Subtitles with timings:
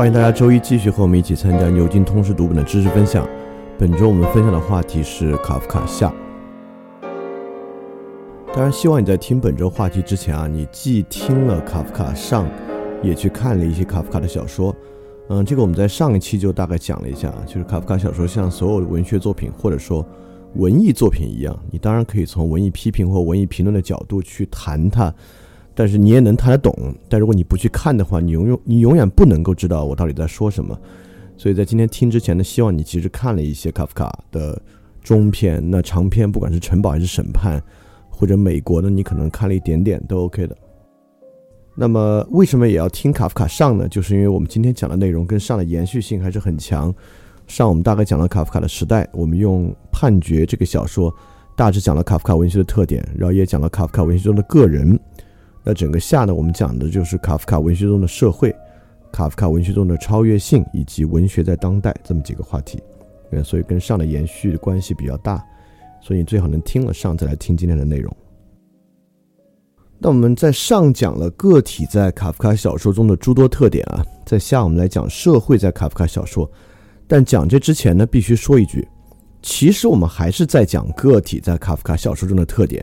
[0.00, 3.28] 欢迎大家周一继续和我们一起参加牛津通识读本的知识分享。
[3.78, 6.10] 本周我们分享的话题是卡夫卡下。
[8.54, 12.48] 当然，希望你在听本周话题之前啊，你既听了卡夫卡上，
[13.02, 14.74] 也去看了一些卡夫卡的小说。
[15.28, 20.02] 嗯，这个我们在上一期就大概讲了一下，就是卡夫卡小说像所有的文学作品或者说
[20.54, 25.12] 文艺作品一样，你当然可以从文艺批评或文艺评论的角度去谈它。
[25.80, 30.78] 但是你也能谈得懂，但如果你不去看的话，你永远你永远不能够知道我到底在说什么。
[31.38, 34.60] 所以在今天听之前呢，希望你其实看了一些卡夫卡的
[35.02, 37.58] 中篇，那长篇不管是城堡还是审判，
[38.10, 40.54] 或者美国的，你可能看了一点点都 OK 的。
[41.74, 43.88] 那么为什么也要听卡夫卡上呢？
[43.88, 46.94] 就是因为我们今天讲的内容跟上的延续性还是很强。
[47.46, 51.10] 上我们大概讲了卡夫卡的时代，我们用判决这个小说
[51.56, 55.00] 大致讲了卡夫卡文学的特点，然后也讲了卡夫卡文学中的个人。
[55.62, 58.50] 那整个下呢，我们讲的就是卡夫卡文学中的社会，
[59.12, 62.82] 卡夫卡文学中的超越性，以及文学在当代这么几个话题。
[63.30, 65.44] 嗯，所以跟上的延续关系比较大，
[66.00, 68.10] 所以你最好能听了上再来听今天的内容。
[69.98, 76.50] 那我们在上讲了个体在卡夫卡小说中的诸多特点啊，在下我们来讲社会在卡夫卡小说。
[77.06, 78.88] 但讲这之前呢，必须说一句，
[79.42, 82.82] 其实我们还是在讲个体在卡夫卡小说中的特点，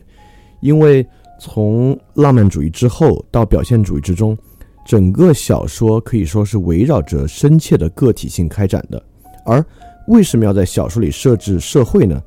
[0.60, 1.04] 因为。
[1.40, 4.38] 从浪漫主义之后到表现主义之中，
[4.86, 9.02] 整个小说可以说是围绕着深切的个体性开展的。
[9.46, 9.64] 而
[10.08, 12.22] 为什么要在小说里设置社会呢？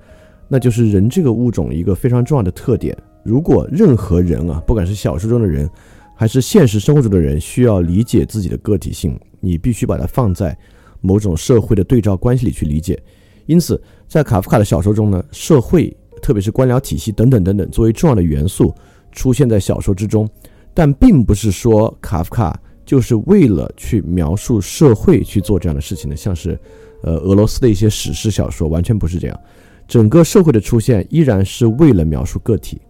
[0.49, 2.97] 那就是人这个物种一个非常重要的特点。
[3.23, 5.69] 如果任何人啊，不管是小说中的人，
[6.15, 10.57] 还是现实生活中的人，需要理解自己的个体性，你必须把它放在
[11.01, 13.01] 某种社会的对照关系里去理解。
[13.47, 18.75] 因此，在卡夫卡的小说中呢，社会，特别是官僚体系等等等等，作为重要的元素。
[19.13, 20.29] 出现在小说之中，
[20.73, 26.59] 但并不是说卡夫卡就是为了去描述社会去做这样的事情的，像是，
[27.03, 29.41] 呃，俄罗斯的一些史诗小说，完全不是这样。
[29.87, 32.81] 整个社会的出现依然是为了描述个体。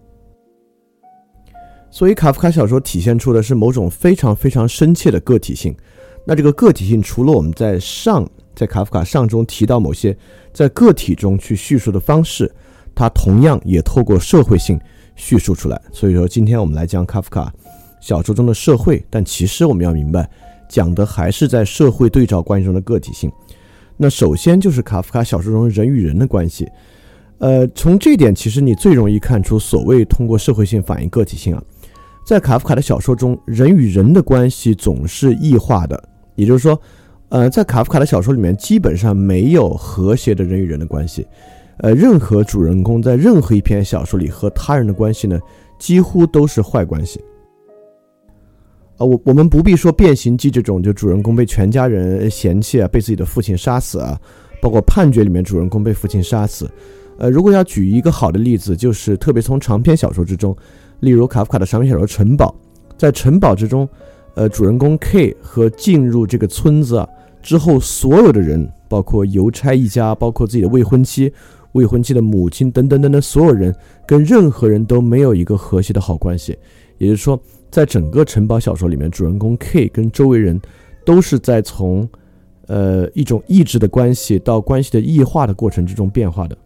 [1.90, 5.74] 所以，卡夫卡小说体现出的是某种非常非常深切的个体性。
[6.24, 10.16] 那这个个体性，除了我们在上在卡夫卡上中提到某些
[10.52, 12.50] 在个体中去叙述的方式，
[12.94, 14.78] 它同样也透过社会性。
[15.20, 17.52] 叙述出来，所以说今天我们来讲卡夫卡
[18.00, 20.28] 小说中的社会，但其实我们要明白，
[20.66, 23.30] 讲的还是在社会对照关系中的个体性。
[23.98, 26.66] 那首先就是卡夫卡小说中人与人的关系，
[27.36, 31.62] 呃，从这点其实你最容易看出所谓通过社会性反映个体性啊。
[32.24, 36.02] 在卡夫卡的小说中，人与人的关系总是异化的，
[36.34, 36.80] 也就是说，
[37.28, 41.26] 呃，在卡夫卡的小说里面基本上没有和谐的人与人的关系。
[41.82, 45.40] 呃，任何主人公在任何一篇小说里和他人的关系呢，
[45.78, 47.18] 几乎都是坏关系。
[48.98, 54.20] 啊，我我们不必说《变形记》这种，就主人公被全家人嫌弃啊，被自己的父亲杀死啊，
[54.60, 56.70] 包括《判决》里面主人公被父亲杀死。
[57.16, 60.54] 呃，如果要举一个好的例子，就是特别从长篇小说之中，
[61.00, 62.54] 例如卡夫卡的长篇小说《城堡》，
[62.98, 63.88] 在《城堡》之中，
[64.34, 67.08] 呃，主人公 K 和进入这个村子
[67.40, 71.32] 之后，所有的人，包括邮差一家，包括自己的未婚妻。
[71.72, 73.74] 未婚妻的母亲等等等等，所有人
[74.06, 76.58] 跟任何人都没有一个和谐的好关系。
[76.98, 77.40] 也就是说，
[77.70, 80.60] 在整个城堡小说里面，主人公 K 跟周围人
[81.04, 82.08] 都是在从
[82.66, 86.58] 呃一种意志的关系到关系的异化的过程之中变化的。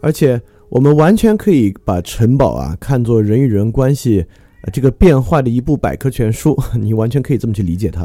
[0.00, 4.24] 而且，我们完全可以把城堡啊看作人与人关系
[4.72, 8.04] 这个变化的一部百科全书， 你完全可以这么去理解它。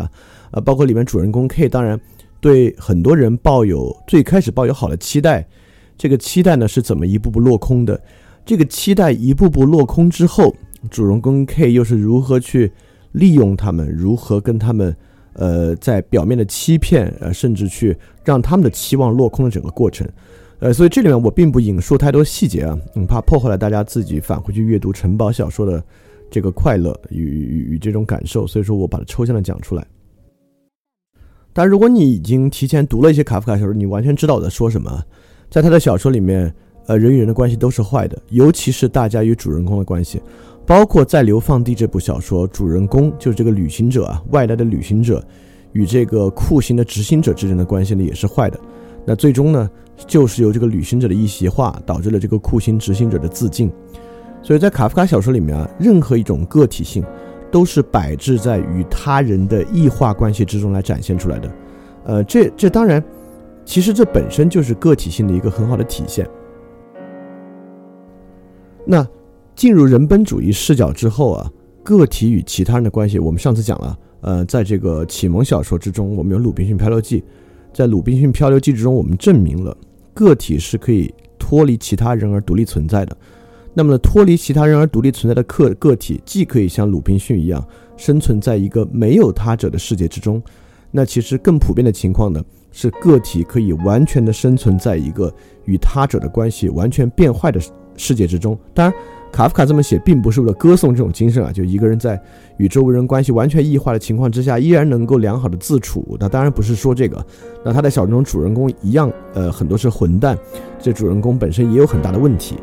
[0.51, 1.99] 啊，包括里面主人公 K，当然。
[2.39, 5.47] 对很多人抱有最开始抱有好的期待，
[5.97, 7.99] 这个期待呢是怎么一步步落空的？
[8.45, 10.55] 这个期待一步步落空之后，
[10.89, 12.71] 主人公 K 又是如何去
[13.11, 14.95] 利用他们，如何跟他们，
[15.33, 20.07] 呃，在表面的欺骗，呃，甚至去让他们的期望落空的整个过程，
[20.59, 25.83] 呃，所以这里面我并不引述太多细节啊，嗯，怕破坏了大家自己返回去阅读城堡小说的
[26.31, 29.85] 这个快乐与与与这种感受，所以说我把它抽象的讲出来。
[31.57, 35.04] 但如果你已经提前读了一些卡夫卡小说，你完全知道我在说什么。
[35.50, 36.54] 在他的小说里面，
[36.86, 40.21] 呃，人与人的关系都是坏的，尤其是大家与主人公的关系，
[40.68, 45.25] 包括在《流放地》这部小说，主人公就是这个旅行者啊，外来的旅行者
[45.71, 48.59] 与这个酷刑的执行者之间的关系呢，也是坏的。
[49.04, 49.68] 那最终呢，
[50.06, 53.68] 就是由这个旅行者的一席话，导致了这个酷刑执行者的自尽。
[54.44, 57.04] 所以在卡夫卡小说里面啊，任何一种个体性。
[57.51, 61.51] 都是摆置在与他人的异化关系之中来展现出来的，
[62.05, 63.03] 呃，这这当然，
[63.65, 66.27] 其实这本身就是个体性的一个很好的体现。
[68.85, 69.05] 那
[69.55, 71.51] 进入人本主义视角之后啊，
[71.83, 77.19] 个体与其他人的关系，我们上次讲了，呃，在这个启蒙小说之中，我们有《鲁滨逊漂流记》，
[77.73, 79.75] 在《鲁滨逊漂流记》之中，我们证明了
[80.13, 83.17] 个体是可以脱离其他人而独立存在的。
[83.77, 87.63] 那么，脱离其他人而独立存在的个个体，既可以像鲁滨逊一样
[87.95, 90.41] 生存在一个没有他者的世界之中，
[90.89, 95.31] 那其实更普遍的情况呢，是个体可以完全的生存在一个
[95.65, 97.62] 与他者的关系完全变坏的
[97.95, 98.57] 世界之中。
[98.74, 99.00] 当然，
[99.31, 102.19] 卡夫卡这么写，并不是为了歌颂这种精神啊，就一个人在
[102.57, 106.18] 与周围人关系完全异化的情况之下，依然能够良好的自处。
[106.19, 107.23] 那当然不是说这个。
[107.63, 110.35] 那他的小说中主人公一样，呃，很多是混蛋，
[110.80, 112.56] 这主人公本身也有很大的问题。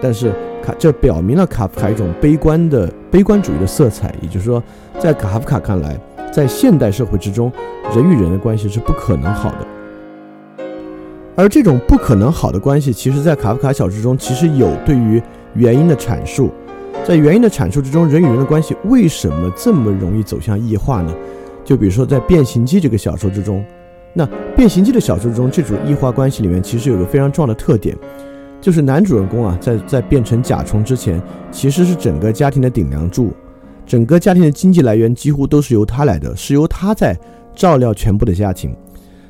[0.00, 0.32] 但是
[0.62, 4.62] 卡这表明了卡夫卡一种悲观的悲观主义的色彩，也就是说，
[4.98, 5.98] 在卡夫卡看来，
[6.32, 7.52] 在现代社会之中，
[7.94, 9.66] 人与人的关系是不可能好的。
[11.36, 15.22] 而这种不可能好的关系，其实在卡夫卡小说中其实有对于
[15.54, 16.50] 原因的阐述。
[17.06, 21.14] 在原因的阐述之中，人与人的关系为什么这么容易走向异化呢？
[21.64, 23.64] 就比如说在《变形记》这个小说之中，
[24.12, 27.96] 那《变形记》的小说中，这种异化关系里面其实有个非常重要的特点。
[28.60, 31.20] 就是男主人公啊，在在变成甲虫之前，
[31.50, 33.32] 其实是整个家庭的顶梁柱，
[33.86, 37.18] 整个家庭的经济来源几乎都是由他来的，是由他在
[37.54, 38.76] 照料全部的家庭。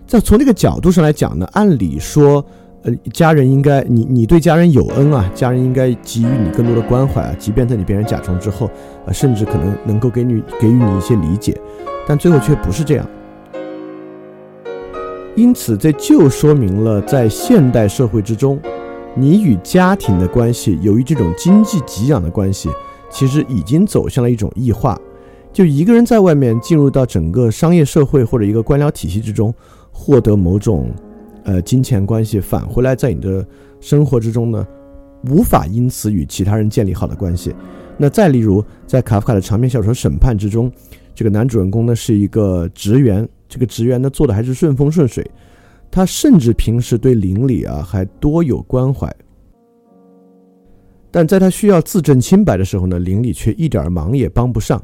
[0.05, 2.44] 在从这个角度上来讲呢，按理说，
[2.82, 8.69] 呃，家人应该你你对家人有恩啊，家人应该给予你更多的关怀啊，即便在你变成甲虫之后，
[9.06, 11.56] 啊，甚至可能能够给你给予你一些理解，
[12.09, 13.06] 但最后却不是这样。
[15.37, 18.59] 因此，这就说明了在现代社会之中。
[19.17, 22.69] 你与家庭的关系，由于这种经济给养的关系，
[23.11, 24.99] 其实已经走向了一种异化。
[25.53, 29.53] 就一个人在外面进入到整个商业社会或者一个官僚体系之中，
[29.91, 30.91] 获得某种
[31.43, 33.45] 呃金钱关系，返回来在你的
[33.81, 34.65] 生活之中呢，
[35.29, 37.53] 无法因此与其他人建立好的关系。
[37.99, 40.71] 那再例如，在卡夫卡的长篇小说《审判》之中，
[41.17, 45.29] 这个男主人公呢是一个职员，这个职员呢做的还是顺风顺水。
[45.91, 49.13] 他甚至平时对邻里啊还多有关怀，
[51.11, 54.81] 但在他需要自证清白的时候呢，邻里却一点忙也帮不上。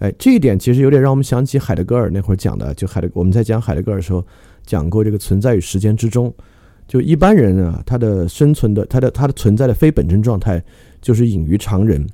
[0.00, 4.26] 哎，这一点其实有点让我们想起海德格尔那会儿讲的，就海德我们在讲海德格尔的时候
[4.64, 6.34] 讲过这个存在与时间之中，
[6.88, 10.60] 就一般人啊，他的生存的他的他的存在的非本真状态
[11.00, 12.04] 就是隐于常人。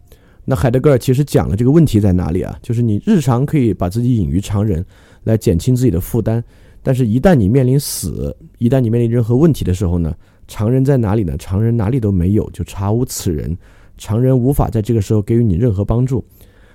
[0.45, 2.59] 那海德格尔其实讲了这个问题在哪里啊？
[2.61, 4.85] 就是你日常可以把自己隐于常人，
[5.25, 6.45] 来减轻自己的负担。
[6.89, 10.15] 但是，一旦你面临死，一旦你面临任何问题的时候呢，
[10.47, 11.37] 常人在哪里呢？
[11.37, 13.59] 常人哪里都没有，就查无此人，
[13.99, 16.25] 常人无法在这个时候给予你任何帮助。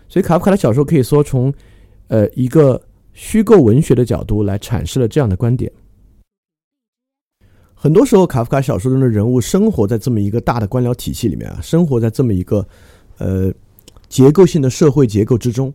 [0.10, 1.54] 所以，卡夫卡的小说可以说从，
[2.10, 2.82] 呃，一个
[3.14, 5.72] 虚构文学的角度来阐释了这样的观点。
[7.74, 12.68] 很多时候，卡夫卡小说中的人物生活在这么一个大的官僚体系里面啊，生活在这么一个，
[13.18, 13.50] 呃，
[14.10, 15.74] 结构性的社会结构之中。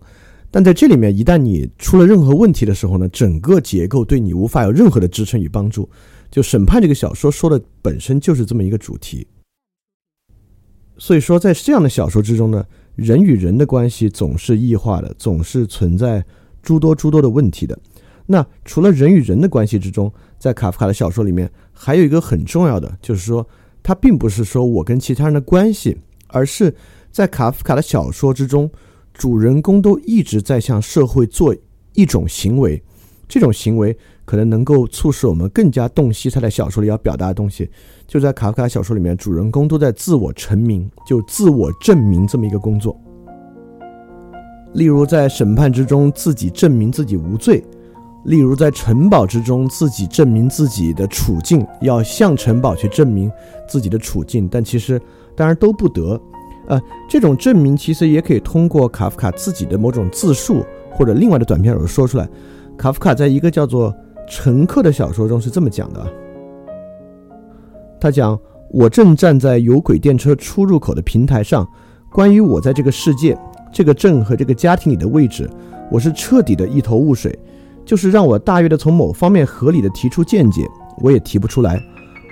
[0.50, 5.88] 但在这里面，一旦你出了任何问题的时候呢，整个结构对你无法有任何的支撑与帮助。
[6.30, 9.26] 就审判这个小说说的本身就是这么一个主题。
[10.98, 16.24] 所以说，在这样的小说之中呢，人与人的关系总是异化的，总是存在
[16.62, 17.78] 诸多诸多的问题的。
[18.24, 23.46] 那除了人与人的关系之中，在卡夫卡的小说里面，还有一个很重要的，就是说，
[23.82, 25.96] 他并不是说我跟其他人的关系，
[26.28, 26.74] 而是
[27.12, 28.70] 在卡夫卡的小说之中。
[29.16, 31.56] 主人公都一直在向社会做
[31.94, 32.82] 一种行为，
[33.26, 33.96] 这种行为
[34.26, 37.70] 可能能够促使我们更加洞悉他在小说里要表达的东西。
[38.06, 42.94] 就在卡夫卡小说里面，主人公都在自我成名，就自我证明这么一个工作。
[44.74, 47.62] 例如在审判之中，自己证明自己无罪；
[48.26, 53.32] 例如在城堡之中自己证明自己的处境，要向城堡去证明
[53.66, 55.00] 自己的处境，但其实
[55.34, 56.20] 当然都不得。
[56.66, 62.28] 呃，这种证明其实也可以通过卡夫卡自己的某种自述或者另外的短篇小说说出来。
[62.76, 63.92] 卡夫卡在一个叫做
[64.28, 66.06] 《乘客》的小说中是这么讲的：
[68.00, 68.38] 他讲，
[68.70, 71.66] 我正站在有轨电车出入口的平台上，
[72.10, 73.38] 关于我在这个世界、
[73.72, 75.48] 这个镇和这个家庭里的位置，
[75.90, 77.38] 我是彻底的一头雾水。
[77.84, 80.66] 就是让我大约的从某方面合理的提出见解，
[81.00, 81.80] 我也提不出来。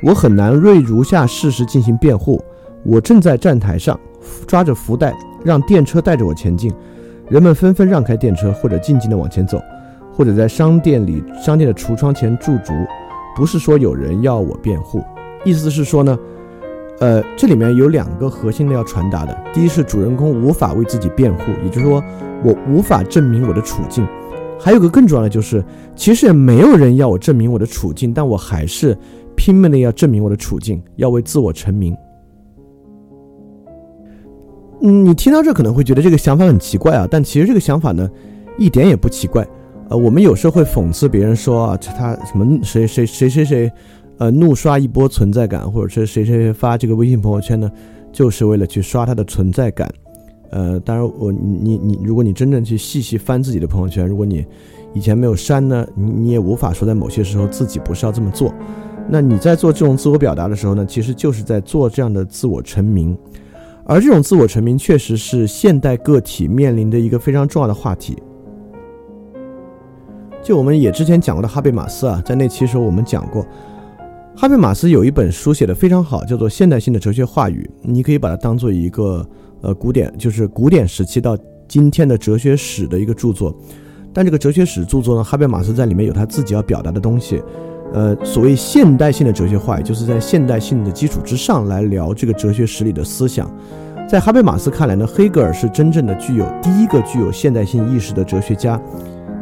[0.02, 2.42] 我很难为如下事实进行辩护。
[2.84, 3.98] 我正在站台上
[4.46, 6.72] 抓着福袋，让电车带着我前进。
[7.28, 9.60] 人们纷纷让开电车，或者静静地往前走，
[10.12, 12.72] 或者在商店里商店的橱窗前驻足。
[13.36, 15.02] 不是说有人要我辩护，
[15.44, 16.18] 意思是说呢，
[17.00, 19.36] 呃，这里面有两个核心的要传达的。
[19.52, 22.00] 第一是主人公无法为自己辩护，也就是说
[22.44, 24.06] 我无法证明我的处境。
[24.60, 25.64] 还有个更重要的就是，
[25.96, 28.96] 其实也没有人要我证明我的处境，但我还是
[29.34, 31.96] 拼命的要证明我的处境，要为自我成名。
[34.86, 38.06] 嗯，你听到这可能会觉得这个想法很奇怪啊，但其实这个想法呢，
[38.58, 39.46] 一点也不奇怪。
[39.88, 43.72] 呃，我们有时候会讽刺别人说啊，他什么谁谁谁谁谁，
[44.18, 47.70] 呃，怒刷一波存在感，或者是谁谁谁发这个微信朋友圈呢，
[48.12, 49.90] 就是为了去刷他的存在感。
[50.50, 54.44] 呃，当然，我你你，如果你真正去细细翻自己的朋友圈，如果你
[54.92, 58.52] 以前没有删呢，你你也无法说在某些时候自己不是要这么做。
[59.08, 63.16] 那你在做这种自我表达的时候呢，其实就是在做这样的自我成名。
[63.84, 68.16] 而这种自我成名，确实是现代个体面临的一个非常重要的话题。
[70.42, 73.46] 就我们也之前讲过的哈贝马斯啊，在那期时候我们讲过，
[74.36, 79.26] 哈贝马斯有一本书写的非常好，叫做《现代性的哲学话语》，你可以把它当做一个。
[79.60, 81.34] 呃，古典就是古典时期到
[81.66, 83.56] 今天的哲学史的一个著作，
[84.12, 87.42] 但这个哲学史著作呢，哈贝马斯在里面有他自己要表达的东西。
[87.94, 93.48] 呃，所谓现代性的哲学话语，就是在现代性的基础之上来聊这个哲学史里的思想。
[94.08, 98.80] 在哈贝马斯看来呢，黑格尔是真正的具有第一个具有现代性意识的哲学家。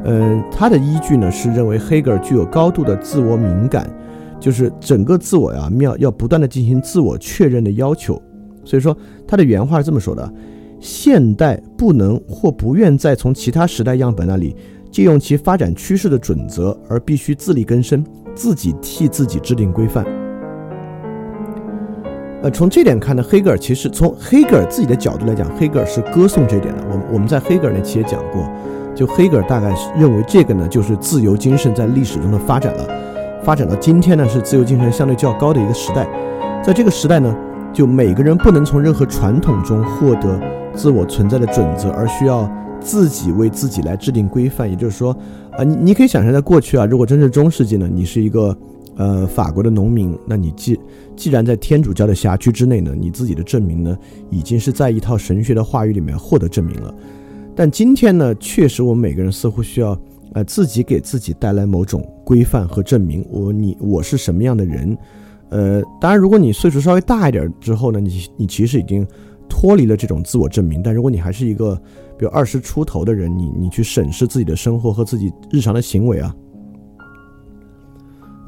[0.04, 3.90] 嗯，他的依据呢是认为黑格尔具有高度的自我敏感，
[4.38, 8.20] 就是整个自我呀，要要不断的进行自我确认的要求。
[8.64, 8.94] 所以说，
[9.26, 10.30] 他的原话是这么说的：
[10.78, 14.54] 现代不能或不愿再从其他时代样本那里
[14.92, 20.04] 借用其发展趋势的准则，而必须自力更生，自己替自己制定规范。
[22.42, 26.82] 呃，从这点看呢，黑格尔其实从黑格尔自己的角度来讲，黑格尔是歌颂这一点的。
[26.90, 28.46] 我我们在黑格尔那期也讲过，
[28.94, 32.86] 就黑格尔大概认为这个呢，就是自由精神在历史中的发展了，
[33.42, 36.06] 发展到今天呢，是自由精神相对较高的一个时代，
[36.62, 37.34] 在这个时代呢。
[37.72, 40.38] 就每个人不能从任何传统中获得
[40.74, 42.46] 自我存在的准则，而需要
[42.84, 44.68] 自己为自己来制定规范。
[44.68, 45.16] 也就是说，
[45.52, 48.56] 啊，你你可以想象，在过去啊，如果真是中世纪呢，你是一个
[48.96, 50.78] 呃法国的农民，那你既
[51.16, 53.96] 既然在天主教的辖区之内呢，你自己的证明呢，
[54.30, 56.94] 已经是在一套神学的话语里面获得证明了。
[57.54, 59.98] 但今天呢，确实我们每个人似乎需要
[60.32, 63.24] 呃自己给自己带来某种规范和证明。
[63.30, 64.96] 我你我是什么样的人？
[65.50, 69.06] 呃，当然，如果你岁数稍微大一点之后呢，你你其实已经
[69.62, 70.82] 脱离了这种自我证明。
[70.82, 71.80] 但如果你还是一个
[72.18, 76.34] 比如二十出头的人，你你去审视自己的生活和自己日常的行为啊，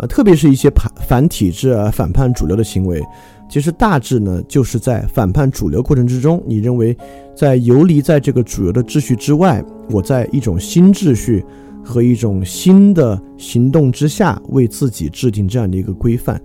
[0.01, 3.01] 呃，特别是一些反反体制啊、反叛主流的行为，
[3.49, 6.97] 其实大致呢就是在反叛主流过程之中，你认为
[7.33, 11.45] 在游离在这个主流的秩序之外，我在一种新秩序
[11.85, 16.43] 和一种新的行动之下，为自己制定这样的一个规范。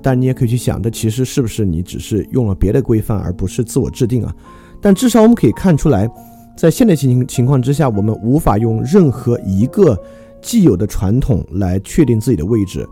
[0.00, 4.34] 但你也可以去想，这其实是不是你只是用了别的规范，而不是自我制定啊？
[4.80, 6.08] 但至少我们可以看出来，
[6.56, 9.96] 在现代情情况之下，我们无法用任何一个
[10.40, 12.88] 既有的传统来确定自己的位置，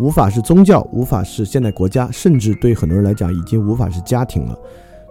[0.00, 4.58] 无法是宗教，无法是现代国家，甚至对很多人来讲，已经无法是家庭了，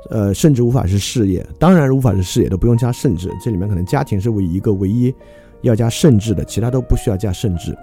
[0.09, 1.45] 呃，甚至无法是事业。
[1.59, 5.13] 当然，无法是事业都不用加甚至，这里面可能家庭是唯一个唯一
[5.61, 7.77] 要加甚至的，其他都不需要加甚至。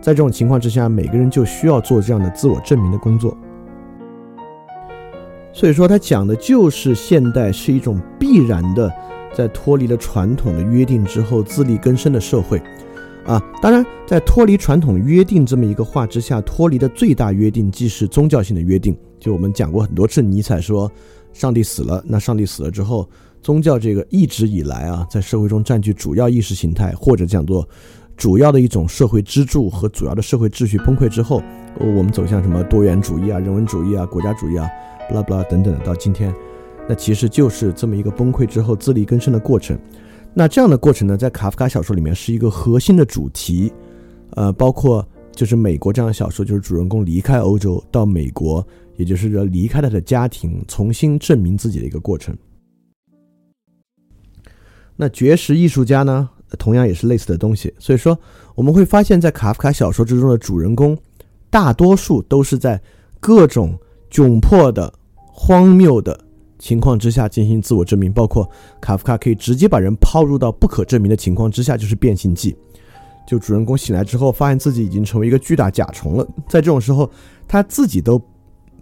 [0.00, 3.36] 在这种情况之下，每个人就需要做这样的自我证明的工作。
[5.52, 8.92] 所以说，他讲的就是现代是一种必然的，
[9.34, 12.62] 在脱离了传统的约定之后自力更生的社会。
[13.24, 18.96] 啊，当然，在脱离传统约定这么一个话之下，脱离的最大约定既是宗教性的约定。
[19.18, 20.88] 就我们讲过很多次，尼采说，
[21.32, 23.08] 上帝死了，那上帝死了之后，
[23.42, 27.68] 宗教这个一直以来啊，在社会中占据主要意识形态，或者讲做。
[28.16, 31.42] 主要的一种社会支柱和主要的社会秩序崩溃之后，
[31.78, 34.68] 我们走向什么多元主义啊、人文主义啊、国家主义啊，
[35.08, 36.34] 巴拉巴拉等等的，到今天，
[36.88, 39.78] 那其实就是这么一个崩溃之后自力更生的过程。
[40.32, 43.72] 那这样的过程呢，在卡夫卡小说里面是一个核心的主题。
[44.30, 52.36] 呃，包括就是美国这样的小说，就是主人公离开欧洲到美国，也就是说离开他的家庭，重新证明自己的一个过程。
[54.96, 56.28] 那绝食艺术家呢，
[56.58, 57.72] 同样也是类似的东西。
[57.78, 58.18] 所以说，
[58.54, 60.96] 我们会发现，在卡夫卡小说之中的主人公，
[61.50, 62.80] 大多数都是在
[63.20, 63.78] 各种
[64.10, 64.92] 窘迫的、
[65.26, 66.18] 荒谬的
[66.58, 68.12] 情况之下进行自我证明。
[68.12, 68.48] 包括
[68.80, 72.56] 卡夫卡可以直接把人抛入到不可证明的情况之下，就是变形记。
[73.26, 76.26] 就主人公醒来之后，发现自己已经成为一个巨大甲虫了。
[76.48, 77.10] 在这种时候，
[77.48, 78.20] 他自己都。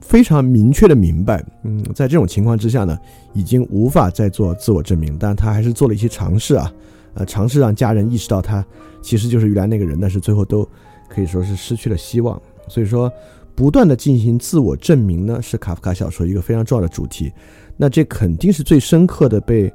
[0.01, 2.99] 非常明确的明白，嗯，在这种情况之下呢，
[3.33, 6.71] 已经无法再做自我证明，但他还是做了一些尝试啊，
[7.15, 8.65] 呃，尝试让家人意识到他
[9.01, 10.69] 其实就是原来那个人，但是最后都
[11.09, 12.41] 可以说是失去了希望。
[12.69, 13.11] 所以说，
[13.55, 17.33] 不断的进行自我证明呢，是卡夫卡小说一个非常重要的主题。
[17.77, 19.73] 那这肯定是最深刻的被，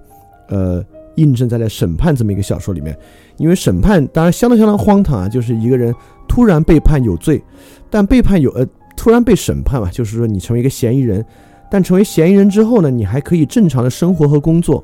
[0.50, 0.84] 呃，
[1.16, 2.98] 印证在了审判这么一个小说里面，
[3.38, 5.94] 因为审判当然相当相当荒唐啊，就是一个人
[6.28, 7.42] 突然被判有罪，
[7.90, 8.66] 但被判有呃。
[8.98, 11.26] 突然被审判嘛，就是说你成为一个嫌疑人，
[11.72, 14.84] 但成为嫌疑人之后呢，你还可以正常的生活和工作，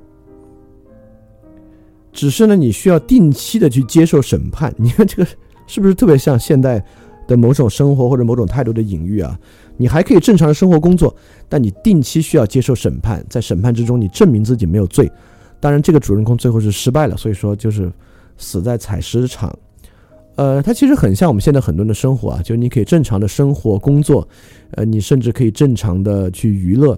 [2.16, 4.74] 只是呢，你需要定期的去接受审判。
[4.80, 5.28] 你看这个
[5.68, 6.84] 是不是特别像现代
[7.28, 9.38] 的某种生活或者某种态度的隐喻啊？
[9.78, 11.14] 你还可以正常的生活工作，
[11.50, 15.12] 但你定期需要接受审判，在审判之中你证明自己没有罪。
[15.60, 17.92] 当然，这个主人公最后是失败了，所以说就是
[18.38, 19.54] 死在采石场。
[20.36, 24.26] 呃，它其实很像我们现在很多人的生活啊，就是你可以正常的生活、工作，
[24.72, 26.98] 呃，你甚至可以正常的去娱乐，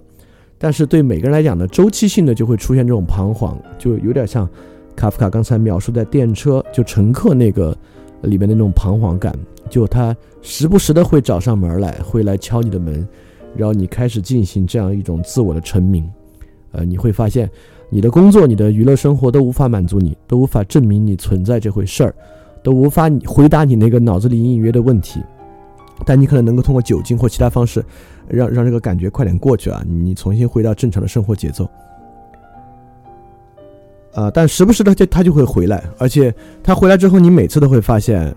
[0.58, 4.48] 但是对每个人来讲呢，周期性的就会出现这种彷徨，就有点像
[4.98, 7.78] 卡夫卡刚才描述在电车就乘客那个
[8.24, 9.34] 里面的那种彷徨感，
[9.70, 13.08] 就他时不时的会找上门来，会来敲你的门，
[13.56, 16.10] 然后你开始进行这样一种自我的成名，
[16.72, 17.50] 呃，你会发现
[17.90, 22.14] 你的工作、你的娱乐生活都无法满足你，都无法证明你存在这回事儿。
[22.64, 25.22] 都无法回答你那个脑子里隐隐约的问题，
[26.06, 27.86] 但你可能能够通过酒精或其他方式，
[28.28, 29.82] 让让这个感觉快点过去啊！
[29.88, 31.70] 你重新回到正常的生活节奏。
[34.18, 38.36] 啊，但时不时的就他就会回来，而且他回来之后，你每次都会发现，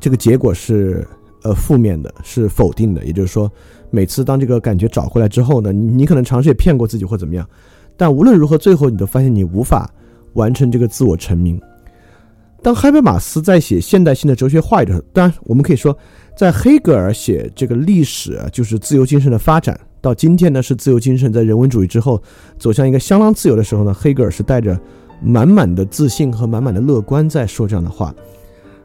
[0.00, 1.06] 这个结果是
[1.44, 3.04] 呃负面的，是否定的。
[3.04, 3.48] 也就是说，
[3.90, 7.48] 每次当这个感觉找回来之后呢，你你可能尝试也骗过自己或怎么样，
[7.96, 9.88] 但无论如何，最后你都发现你无法
[10.32, 11.60] 完成这个自我成名。
[12.60, 15.96] 当哈贝马斯在写现代性的哲学话语的时候，当然我们可以说，
[16.36, 22.20] 在黑格尔写这个历史就是自由精神的发展，到今天呢是自由精神在人文主义之后
[22.58, 24.76] 走向一个相当自由的时候呢，黑格尔是带着
[25.20, 28.14] 满满的自信和满满的乐观在说这样的话。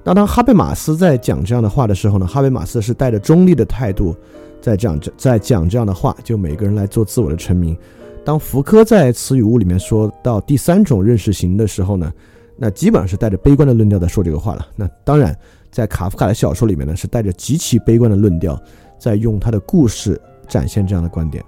[0.04, 4.16] 那当哈贝马斯在讲这样的话的时候呢，哈贝马斯是带着中立的态度
[4.62, 7.76] 在讲这在讲这样的话，就每个人来做自我的成名。
[8.24, 12.12] 当福柯在词语屋里面说到第三种认识型的时候呢？
[12.58, 14.66] 那基本上是带着悲观的论调在说这个话了。
[14.78, 15.38] 那当然，
[15.72, 18.58] 在卡夫卡的小说里面呢，是带着极其悲观的论调，
[18.98, 21.44] 在用他的故事展现这样的观点。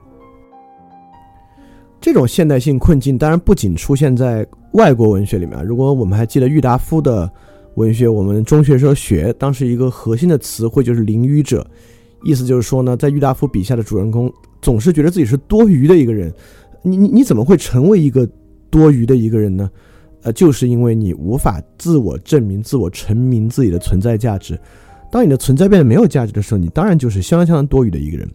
[2.01, 4.45] 这种现代性困境当然不仅出现在
[4.77, 5.61] 外国文学里面。
[5.65, 7.29] 如果我们还记得郁达夫的
[7.73, 11.65] 文学，我们中学时候学，当时一个核心的词汇就是“淋雨者”，
[12.23, 16.31] 意思就是说呢，在郁达夫笔下的主人公总是觉得自己是多余的一个人。
[16.83, 18.29] 你你你怎么会成为一个
[18.69, 19.67] 多余的一个人呢？
[20.21, 24.59] 呃，就是因为你无法自我证明、自我成名自己的存在价值。
[25.11, 28.29] 当你的存在变得没有价值的时候，你当然就是相当相当多余的一个人。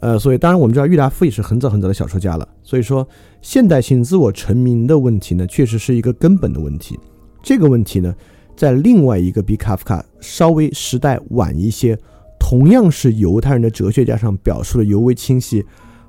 [0.00, 2.48] 呃，所以当然我们知道郁达夫也是很早很早的小说家了。
[2.62, 3.06] 所以说，
[3.40, 6.98] 现代性自我成名的问题呢，确实是一个根本的问题。
[7.42, 8.14] 这个问题呢，
[8.54, 11.98] 在另外一个比卡夫卡稍微时代晚一些、
[12.38, 15.64] 同样是犹太人的哲学家上表述的尤为清晰。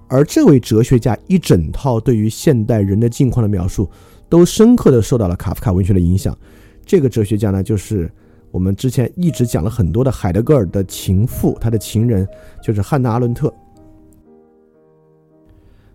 [0.08, 3.90] 而这位哲学家一整套对于现代人的境况的描述。
[4.30, 6.38] 都深刻的受到了卡夫卡文学的影响。
[6.86, 8.12] 这个哲学家呢，就是
[8.52, 12.28] 我们之前一直讲了很多的海德格尔的情妇，他的情人
[12.62, 13.54] 就是汉娜·阿伦特。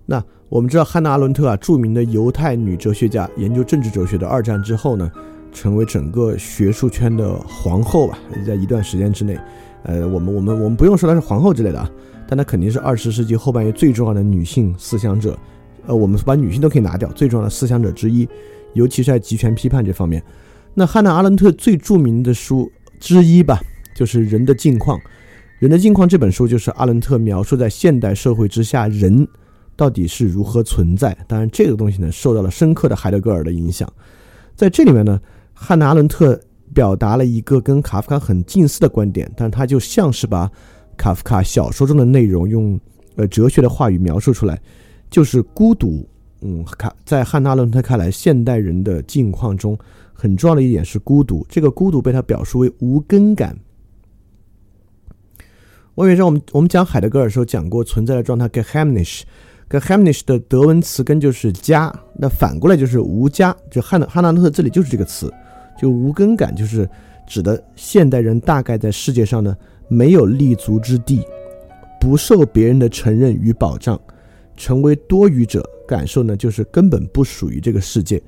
[0.07, 4.27] 那我们知道汉娜·阿伦特啊，著名的犹太女哲学家，研究政治哲学的。
[4.27, 5.11] 二战之后呢，
[5.53, 9.39] 成为整个学术圈的皇后吧，在一段时间之内，
[9.85, 11.91] 呃，我们我们我们不用说她是皇后之类的啊，
[12.29, 15.39] 但她肯定是二十世纪后半叶最重要的女性思想者。
[15.87, 18.29] 呃，我们把女性都可以拿掉，最重要的思想者之一，
[18.75, 20.23] 尤其是在极权批判这方面。
[20.75, 23.61] 那汉娜·阿伦特最著名的书之一吧，
[23.95, 24.99] 就是《人的境况》。
[25.59, 29.27] 《人的境况》这本书就是阿伦特描述在现代社会之下人
[29.83, 31.13] 到底是如何存在。
[31.27, 33.93] 当然，这个东西呢，受到了深刻的海德格尔的影响。
[34.55, 35.21] 在这里面呢，
[35.53, 36.41] 汉娜·阿伦特
[36.73, 40.49] 表达了一个跟卡夫卡很近似的观点，但他就像是把
[40.97, 42.79] 卡夫卡小说中的内容用
[43.17, 44.57] 呃哲学的话语描述出来。
[45.11, 46.09] 就是孤独，
[46.43, 49.77] 嗯，卡在汉娜阿·伦特看来，现代人的境况中
[50.13, 53.59] 很重要的一点是孤独，这个孤独被他表述为无根感。
[55.97, 59.27] 我以前我们我们讲海德格尔的时候讲过存在的状态 g e h e m n i s h
[59.73, 65.33] Geheimnis，Geheimnis 的德文词根就是家，那反过来就是无家，就汉汉纳特这里就是这个词，
[65.81, 66.87] 就无根感就是
[67.27, 69.57] 指的现代人大概在世界上呢
[69.89, 71.25] 没有立足之地，
[71.99, 73.99] 不受别人的承认与保障，
[74.57, 78.23] 成为多余者，感受呢就是根本不属于这个世界。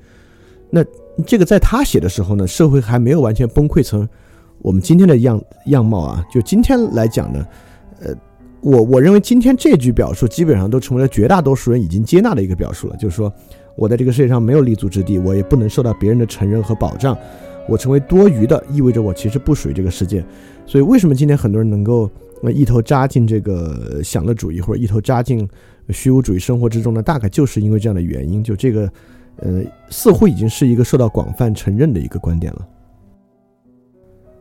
[0.71, 0.83] 那
[1.27, 4.07] 这个在他写的时候呢，社会还没有完全崩溃成。
[4.59, 7.45] 我们今天的样样貌啊，就今天来讲呢，
[7.99, 8.15] 呃，
[8.65, 13.31] 我我认为今天这句表述基本上都成为了绝大多数人已经接纳的一个表述了，就是说
[13.75, 17.15] 我在这个世界上没有立足之地，我也不能受到别人的承认和保障，
[17.69, 20.25] 我成为多余的，意味着我其实不属于这个世界。
[20.65, 22.09] 所以为什么今天很多人能够
[22.55, 25.47] 一头扎进这个享乐主义或者一头扎进
[25.91, 27.03] 虚无主义生活之中呢？
[27.03, 28.91] 大概就是因为这样的原因，就这个，
[29.35, 32.67] 呃，似乎已经是一个受到广泛承认的一个观点了。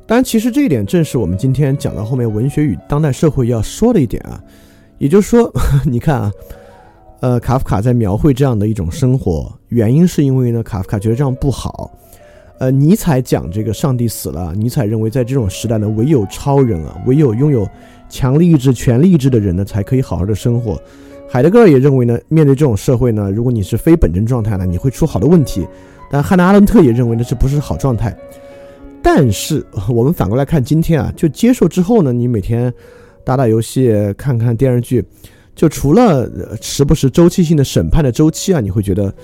[0.06, 4.38] 当然，其实这一点正是我们今天讲到后面文学与当代社会要说的一点啊，
[4.98, 5.50] 也就是说，
[5.84, 6.32] 你看啊，
[7.20, 11.90] 呃，卡夫卡在描绘这样的一种生活，原因是因为呢，卡夫卡觉得这样不好。
[12.58, 17.66] 呃，尼采讲这个上帝死了，尼采认为在这种时代呢，唯有超人啊，唯有拥有
[18.08, 20.78] 强力意志、权力意志的人呢，才可以好好的生活。
[21.28, 25.66] 海德格尔也认为呢，面对这种社会呢，如果你是非本真状态呢，你会出好多问题。
[26.10, 28.14] 但汉娜·阿伦特也认为呢，这不是好状态。
[29.04, 32.72] 但是 我们反过来看，今天啊，就接受之后呢，你每天
[33.22, 35.04] 打打游戏、看看电视剧，
[35.54, 36.26] 就除了
[36.62, 39.14] 时不时周期性的审判的周期啊，你会觉得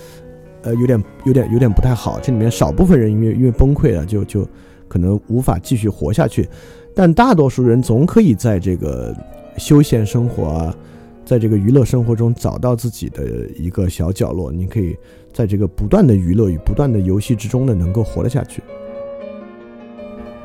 [0.62, 2.20] 呃有点、有点、有点不太好。
[2.20, 4.46] 这里面少部分人因为因为崩溃了，就就
[4.86, 6.46] 可能无法继续活下去。
[6.94, 9.16] 但大多数人总可以在这个
[9.56, 10.76] 休闲生活啊，
[11.24, 14.52] 在这个娱乐生活中找到自己的一个小角落。
[14.52, 14.94] 你可以
[15.32, 18.62] 在这个不断的娱乐与不断的游戏之中呢，能够活得下去。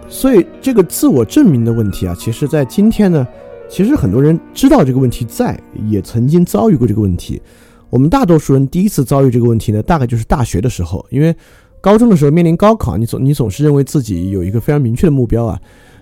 [0.08, 3.28] 所以这个自我证明的问题啊，其实，在今天呢，
[3.68, 7.42] 其实很多人知道这个问题在，也曾经遭遇过这个问题。
[7.90, 11.36] 我们大多数人第一次遭遇这个问题呢，大概就是大学的时候，因为
[11.82, 15.60] 高中的时候面临高考，你总你总是认为自己有一个非常明确的目标啊。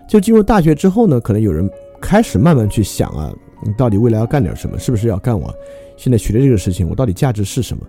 [0.08, 1.70] 就进入大学之后呢，可能有人
[2.02, 4.78] 开始慢慢去想啊，你到底未来要干点什么？
[4.78, 5.54] 是不是要干我
[5.96, 6.88] 现在学的这个事情？
[6.90, 7.84] 我到底价值是什么？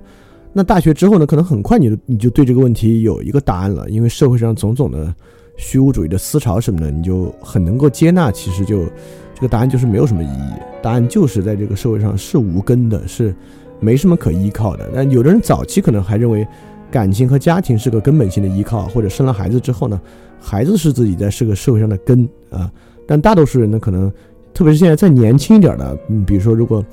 [0.52, 5.12] 那大学之后呢，可能很快你就你就对这个问题有一个答案了，因为社会上种种的。
[5.56, 8.30] 虚无主义的思潮什么的，你就很能够接纳。
[8.30, 8.84] 其实就
[9.34, 13.34] 这个答案就是没有什么意义，答案就是在这个社会上是无根的，是
[13.80, 14.90] 没什么可依靠的。
[14.94, 16.46] 但有的人早期可能还认为
[16.90, 20.00] 感情和家庭是个根本性的依靠，或者生了孩子之后呢，
[20.40, 22.70] 孩子是自己在这个社会上的根啊。
[23.06, 24.12] 但大多数人呢，可能
[24.52, 26.84] 特别是现在再年轻一点的，嗯，比如说如果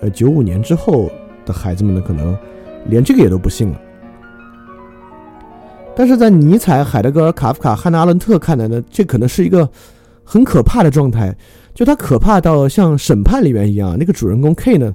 [0.00, 1.10] 呃九五年之后
[1.44, 2.36] 的孩子们呢，可能
[2.86, 3.80] 连这个也都不信了。
[5.96, 9.66] 但是在尼采、海德格尔、卡夫卡、汉娜·阿伦特看来呢，这可能是一个
[10.22, 11.34] 很可怕的状态。
[11.74, 14.94] 就他可怕到像《审判》里面一样，那个主人公 K 呢，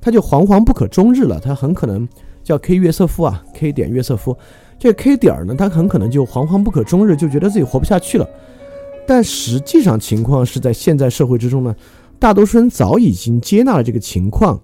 [0.00, 1.40] 他就惶惶不可终日了。
[1.40, 2.06] 他很可能
[2.44, 4.36] 叫 K 约瑟夫啊，K 点约瑟夫。
[4.78, 8.28] 这 K 点儿呢，他很可能就惶惶不可终日，就觉得自己活不下去了。
[9.06, 11.74] 但实际上情况是在现在社会之中呢，
[12.18, 14.60] 大多数人早已经接纳了这个情况，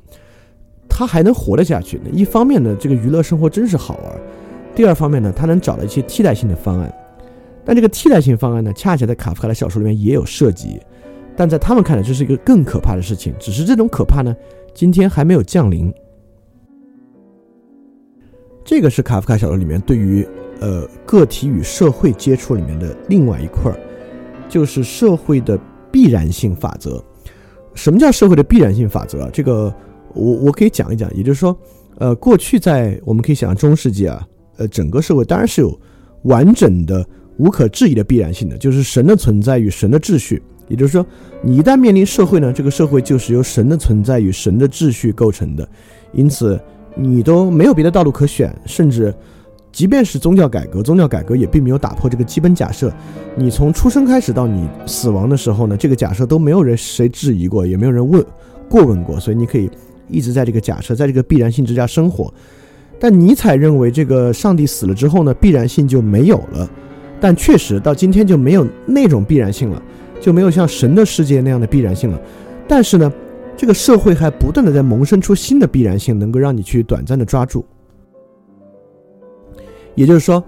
[0.88, 2.01] 他还能活得下去。
[2.12, 4.12] 一方面呢，这个娱乐生活真是好玩。
[4.78, 6.94] 第二方面呢，他能找到一些替代性的方案，
[7.64, 10.80] 但这个替代性方案呢，恰恰在卡夫卡的小说里面也有涉及，
[11.36, 13.34] 但在他们看来，这是一个更可怕的事情。
[13.40, 14.32] 只是这种可怕呢，
[14.72, 15.92] 今天还没有降临。
[18.64, 20.24] 这个是卡夫卡小说里面对于
[20.60, 23.76] 呃个体与社会接触里面的另外一块儿，
[24.48, 25.58] 就是社会的
[25.90, 27.02] 必然性法则。
[27.74, 29.28] 什么叫社会的必然性法则？
[29.32, 29.74] 这个
[30.14, 31.58] 我我可以讲一讲，也就是说，
[31.98, 34.24] 呃，过去在我们可以想象中世纪啊。
[34.58, 35.80] 呃，整个社会当然是有
[36.24, 37.04] 完整的、
[37.38, 40.42] 无可置疑的必然性的，就是神的存在与神的秩序。
[40.66, 41.06] 也就是说，
[41.42, 45.66] 你一旦面临社会呢，这个社会就是由神的存在与神的秩序构成的，
[46.12, 46.60] 因此
[46.94, 48.54] 你都没有别的道路可选。
[48.66, 49.14] 甚至，
[49.72, 52.92] 即便是宗教改革，宗教改革也并没有打破这个基本假设。
[53.34, 58.22] 你从出生开始到你死亡的时候呢，这个假设都没有人谁质疑过，也没有人问
[58.68, 59.70] 过问过，所以你可以
[60.08, 62.34] 一直在这个假设，在这个必然性之下生活。
[63.00, 66.68] 但尼采认为，这个上帝死了之后呢，必然性就没有了。
[67.20, 69.82] 但确实到今天就没有那种必然性了，
[70.20, 72.20] 就没有像神的世界那样的必然性了。
[72.66, 73.12] 但是呢，
[73.56, 77.64] 这个社会还不断的在萌生出新的必然性，能够让你去短暂的抓住。
[79.94, 80.42] 也就是说，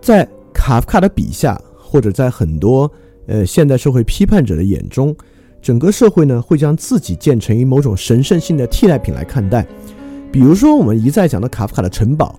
[0.00, 2.90] 在卡夫卡的笔下，或者在很多
[3.26, 5.14] 呃现代社会批判者的眼中，
[5.60, 9.66] 整个社会呢会将自己建成以某种神圣性的替代品来看待。
[10.32, 12.38] 比如说，我们一再讲的卡夫卡的城堡，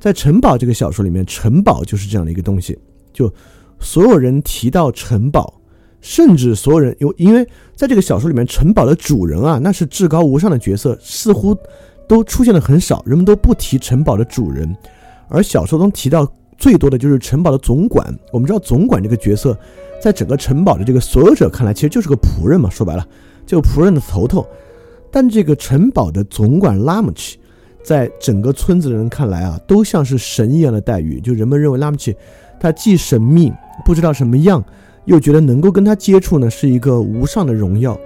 [0.00, 2.78] 在城堡这个小说里面，城堡就是这样的一个东西，
[3.12, 3.32] 就
[3.78, 5.60] 所有人提到城堡，
[6.00, 11.54] 甚至所有人因因为在这个小说里面，城堡的主人啊，那是至高无上的角色，似乎
[12.08, 14.74] 都出现的很少，人们都不提城堡的主人，
[15.28, 18.06] 而小说中提到最多的就是城堡的总管。
[18.32, 19.56] 我们知道总管这个角色，
[20.00, 23.06] 在整个城堡的这个所有者看来，其实就是个仆人嘛，说白了，
[23.44, 24.46] 就仆人的头头。
[25.16, 27.38] 但这个城堡的总管拉姆奇。
[27.82, 31.18] 在整个村子的人看来啊，都像是神一样的待遇。
[31.22, 32.14] 就人们认为拉姆奇，
[32.60, 33.50] 他既神秘，
[33.82, 34.62] 不知道什么样，
[35.06, 37.98] 又觉得能够跟他接触呢，是一个无上的荣耀。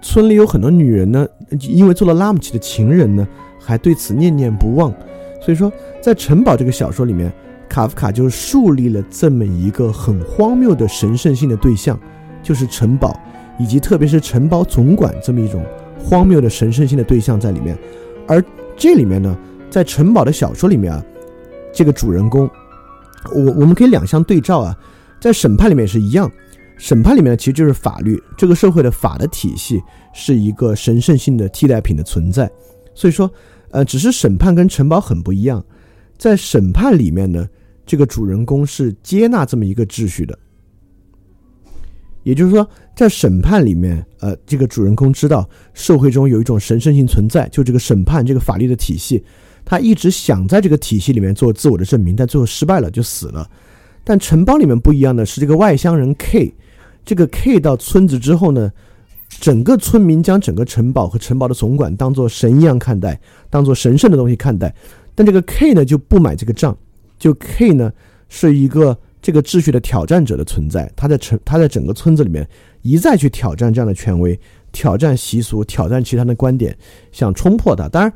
[0.00, 1.26] 村里有很多女人呢，
[1.58, 3.26] 因为做了拉姆奇的情人呢，
[3.58, 4.94] 还对此念念不忘。
[5.42, 7.32] 所以说，在城堡这个小说里面，
[7.68, 11.98] 卡夫卡就树立了这么一个很荒谬的神圣性的对象，
[12.40, 13.18] 就是城堡，
[13.60, 15.62] 以及特别是城堡总管这么一种
[15.98, 17.78] 荒谬的神圣性的对象在里面。
[18.26, 18.42] 而
[18.74, 19.36] 这里面呢，
[19.68, 21.04] 在城堡的小说里面啊，
[21.70, 22.48] 这个主人公，
[23.34, 24.74] 我我们可以两相对照啊，
[25.20, 26.30] 在审判里面是一样，
[26.78, 29.82] 审判里面其实就是法律，这个社会的法的体系
[30.14, 32.50] 是一个神圣性的替代品的存在，
[32.94, 33.30] 所以说，
[33.72, 35.62] 呃，只是审判跟城堡很不一样，
[36.16, 37.46] 在审判里面呢，
[37.84, 40.38] 这个主人公是接纳这么一个秩序的。
[42.22, 49.24] 也就是说，在审判里面，呃，这个主人公知道社会中有一种神圣性存在，就这个审判这个法律的体系，
[49.64, 53.48] 他一直想在这个体系里面做自我的证明，但最后失败了，就死了。
[54.04, 56.54] 但城邦里面不一样的是，这个外乡人 K，
[57.06, 58.70] 这个 K 到村子之后呢，
[59.28, 64.74] 整个村民将整个城堡和城堡的总管当做神一样看待，当做神圣的东西看待。
[65.14, 66.76] 但这个 K 呢就不买这个账，
[67.18, 67.90] 就 K 呢
[68.28, 68.98] 是一个。
[69.22, 72.48] 这个秩序的挑战者的存在，他在城，他在整个村子里面
[72.82, 74.38] 一再去挑战这样的权威，
[74.72, 76.76] 挑战习俗，挑战其他的观点，
[77.12, 77.88] 想冲破它。
[77.88, 78.12] 当然，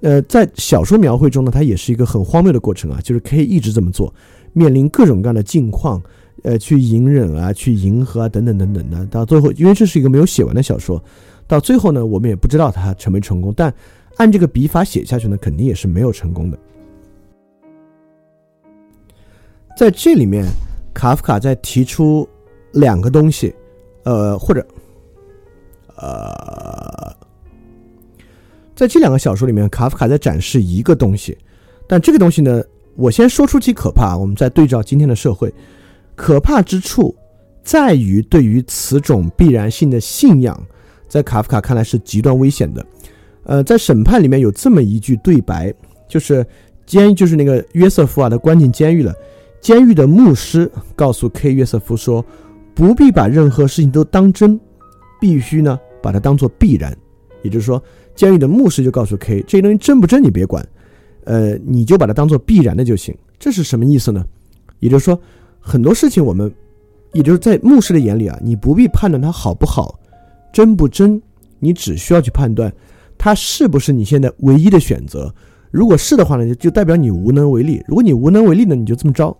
[0.00, 4.12] 呃，在小说描绘中呢，它也是一个很荒谬的过程啊，就是可以一直这么做，
[4.52, 6.02] 面临各种各样的境况，
[6.42, 9.06] 呃，去隐忍啊，去迎合啊，等等等等的。
[9.06, 11.02] 到最后，因为这是一个没有写完的小说，
[11.46, 13.54] 到最后呢，我们也不知道他成没成功。
[13.56, 13.72] 但
[14.16, 16.58] 按这个笔法写下去呢，肯定也是没有成功的。
[19.78, 20.44] 在这里面，
[20.92, 22.28] 卡夫卡在提出
[22.72, 23.54] 两个东西，
[24.02, 24.66] 呃，或者，
[25.94, 27.14] 呃，
[28.74, 31.38] 在这两个小说里面，卡夫卡在展示一个东西，
[31.86, 32.60] 但这个东西呢，
[32.96, 35.54] 我先说出其可怕，我们再对照今天的社会，
[36.16, 37.14] 可怕之处
[37.62, 40.60] 在于对于此种必然性的信仰，
[41.06, 42.84] 在卡夫卡看来是极端危险的。
[43.44, 45.72] 呃，在审判里面有这么一句对白，
[46.08, 46.44] 就是
[46.84, 49.14] 监，就是那个约瑟夫啊，他关进监狱了。
[49.60, 52.24] 监狱的牧师告诉 K 约瑟夫说
[52.74, 54.58] ：“不必把任何事情都当真，
[55.20, 56.96] 必须呢把它当做必然。”
[57.42, 57.82] 也就是说，
[58.14, 60.66] 监狱的牧师就告诉 K：“ 这些东西真不真你别管，
[61.24, 64.24] 呃，你就把它当做必然的就行。”这是什么意思呢？
[64.80, 65.20] 也就是说，
[65.60, 66.52] 很多事情我们，
[67.12, 69.98] 也就是在牧师的眼里啊，你不必判断它好不好、
[70.52, 71.20] 真不真，
[71.58, 72.72] 你只需要去判断
[73.16, 75.32] 它是不是你现在唯一的选择。
[75.70, 77.82] 如果是的话呢，就就代表你无能为力。
[77.86, 79.36] 如果你无能为力呢，你就这么着。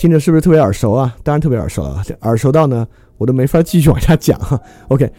[0.00, 1.14] 听着是不是特别耳熟啊？
[1.22, 4.58] 当然特别耳熟啊，耳熟到呢，我都没法继续往下讲哈。
[4.88, 5.12] OK，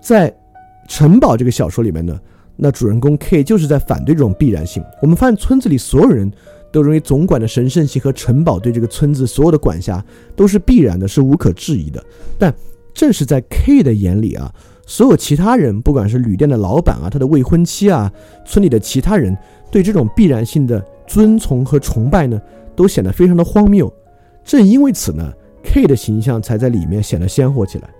[0.00, 0.32] 在
[0.88, 2.16] 城堡这个小说里面呢，
[2.54, 4.80] 那主人公 K 就是在反对这种必然性。
[5.02, 6.30] 我们发现村子里所有人
[6.70, 10.00] 都认为总管的神圣性和城堡对这个村子所有的管辖
[10.36, 12.00] 都是必然的，是无可置疑的。
[12.38, 12.54] 但
[12.94, 14.54] 正是在 K 的眼里啊，
[14.86, 18.08] 所有其他人，不管是旅店的老板啊，他的未婚妻啊，
[18.46, 19.36] 村里的其他人，
[19.68, 22.40] 对这种必然性的遵从和崇拜呢，
[22.76, 23.92] 都显得非常的荒谬。
[24.48, 25.30] 正因为此呢
[25.62, 27.90] ，K 的形象才在里面显得鲜活起来。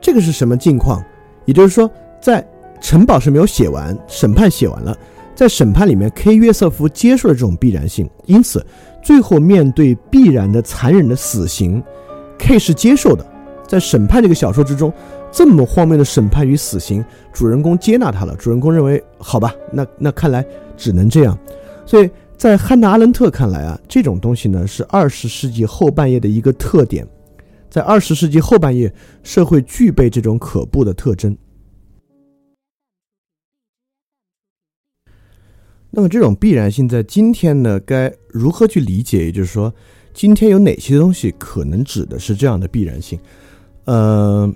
[0.00, 1.04] 这个是什么境况？
[1.44, 2.46] 也就是说，在
[2.80, 4.96] 城堡是没有写完，审判写完了，
[5.34, 8.64] 在审判里面，K 约瑟夫接受了这种必然性，因此
[9.02, 11.82] 最后面对必然的残忍的死刑
[12.38, 13.26] ，K 是接受的。
[13.66, 14.92] 在审判这个小说之中，
[15.32, 18.36] 这么荒谬的审判与死刑，主人公接纳他了。
[18.36, 20.46] 主人公认为，好吧，那那看来
[20.76, 21.36] 只能这样，
[21.84, 22.08] 所以。
[22.38, 27.04] 在汉娜·阿伦特看来啊，这种东西呢是二十世纪后半叶的一个特点。
[27.68, 31.36] 在二十世纪后半叶，社会具备这种可怖的特征。
[35.90, 39.26] 那么，这种必然性在今天呢，该如何去理解？
[39.26, 39.74] 也就是说，
[40.14, 43.18] 今天有哪些东西可能指的是这样的必然性？
[43.84, 44.50] 呃，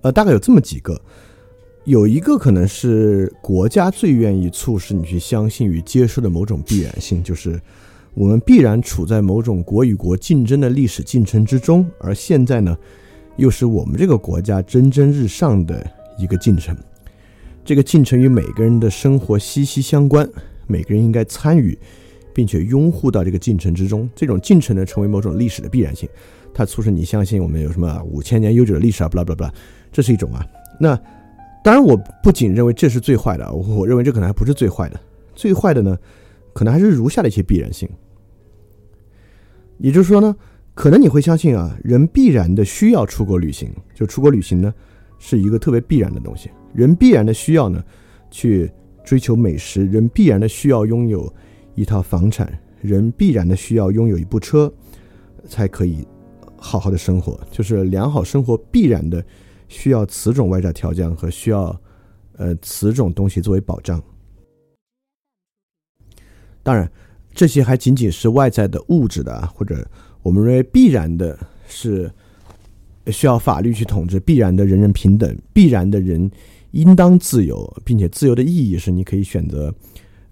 [0.00, 0.98] 呃，大概有这么几个。
[1.84, 7.60] 有一个可能是国家最愿意促使你去相信与接受的某种必然性，就是
[8.14, 12.74] 我们必然处在某种国与国竞争的历史进程之中，而现在呢，
[13.36, 15.86] 又是我们这个国家蒸蒸日上的
[16.18, 16.74] 一个进程。
[17.66, 20.26] 这个进程与每个人的生活息息相关，
[20.66, 21.78] 每个人应该参与，
[22.32, 24.08] 并且拥护到这个进程之中。
[24.14, 26.08] 这种进程呢，成为某种历史的必然性，
[26.54, 29.52] 它促使你相信我们有什么五千年悠久的历史啊，不啦不啦不啦，
[29.92, 30.46] 这是一种啊。
[30.80, 30.98] 那
[31.64, 35.00] 当然，我不仅认为这是最坏的，我认为这可能还不是最坏的。
[35.34, 35.98] 最坏的呢，
[36.52, 37.88] 可能还是如下的一些必然性。
[39.78, 40.36] 也就是说呢，
[40.74, 44.74] 可能你会相信啊，人必然的需要出国旅行，就出国旅行呢，
[45.18, 46.50] 是一个特别必然的东西。
[46.74, 47.82] 人必然的需要呢，
[48.30, 48.70] 去
[49.02, 51.32] 追求美食；人必然的需要拥有
[51.76, 52.46] 一套房产；
[52.82, 54.70] 人必然的需要拥有一部车，
[55.48, 56.06] 才可以
[56.58, 57.40] 好好的生活。
[57.50, 59.24] 就是良好生活必然的
[59.74, 61.78] 需要此种外在条件和需要
[62.36, 64.00] 呃此种东西作为保障。
[66.62, 66.90] 当然，
[67.34, 69.86] 这些还仅仅是外在的物质的，或者
[70.22, 72.10] 我们认为必然的是
[73.08, 76.30] 需要法律去统治，必然的人人平等，必然的人。
[76.70, 79.72] 应当自由，并且自由的意义是你可以选择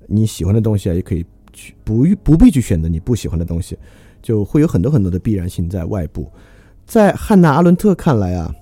[0.08, 3.78] 你喜欢的东西啊，也可以去不不必去选择你不喜欢的东西，
[4.20, 6.28] 就会有很多很多的必然性在外部。
[6.84, 8.52] 在汉娜·阿伦特看来啊，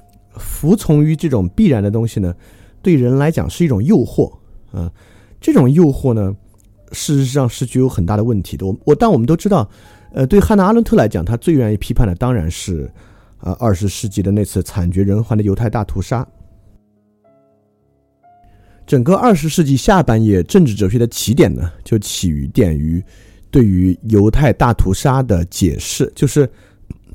[0.41, 2.35] 服从于这种必然的东西呢，
[2.83, 4.33] 对人来讲是一种诱惑
[4.73, 4.91] 啊。
[5.41, 6.35] 这种诱惑呢，
[6.93, 8.67] 事实上是具有很大的问题的。
[8.67, 9.71] 我我但我们都知道，
[10.13, 12.91] 呃，对汉娜·阿伦特来讲，他最愿意批判的当然是
[13.39, 16.27] 啊，二十世纪的那次惨绝人寰的犹太大屠杀。
[18.87, 23.03] 整个二十世纪下半叶政治哲学的起点呢，就起于点于
[23.51, 26.47] 对于犹太大屠杀的解释，就是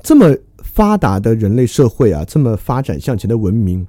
[0.02, 0.34] 这么
[0.76, 3.86] 发达的人类社会啊，这么发展向前的文明，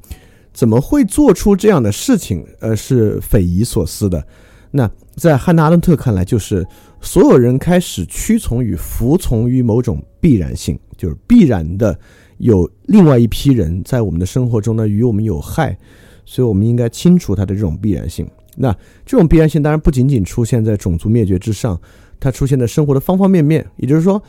[0.54, 2.45] 怎么会做出这样的事情？
[2.62, 4.26] 呃，是匪夷所思的。
[4.71, 6.65] 那在汉娜·阿伦特看来，就是
[7.02, 12.00] 所有人开始屈从于、服从于某种必然性，就是必然的
[12.38, 15.78] 有另外一批人在我们的生活中呢，与我们有害。
[16.26, 18.26] 所以，我们应该清除它的这种必然性。
[18.56, 18.73] 那
[19.06, 21.78] 这种必然性当然不仅仅出现在种族灭绝之上，
[22.17, 23.65] 它出现在生活的方方面面。
[23.76, 24.21] 也就是说，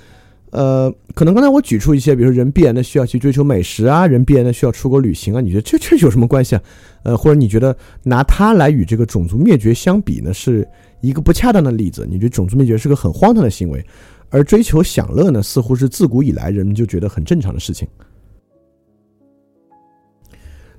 [0.50, 6.62] 呃，可能刚才我举出一些，比如说人必然的需要去追求美食啊，人必然的需要出国旅行啊，你觉得这这有什么关系啊？
[7.02, 10.66] 呃，或者你觉得拿它来与这个种族灭绝相比呢，是
[11.02, 12.06] 一个不恰当的例子？
[12.08, 13.84] 你觉得种族灭绝是个很荒唐的行为，
[14.30, 17.87] 而追求享乐呢，似乎是自古以来人们就觉得很正常的事情。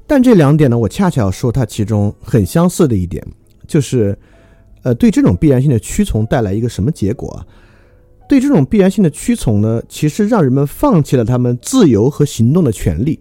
[0.08, 3.24] 但这两点呢，我恰恰要说它其中很相似的一点，
[3.68, 4.18] 就是，
[4.82, 7.30] 呃，对这种必然性的屈从带来一个什么结果？
[7.30, 7.46] 啊
[8.30, 13.20] 对这种必然性的屈从呢，其实让人们放弃了他们自由和行动的权利。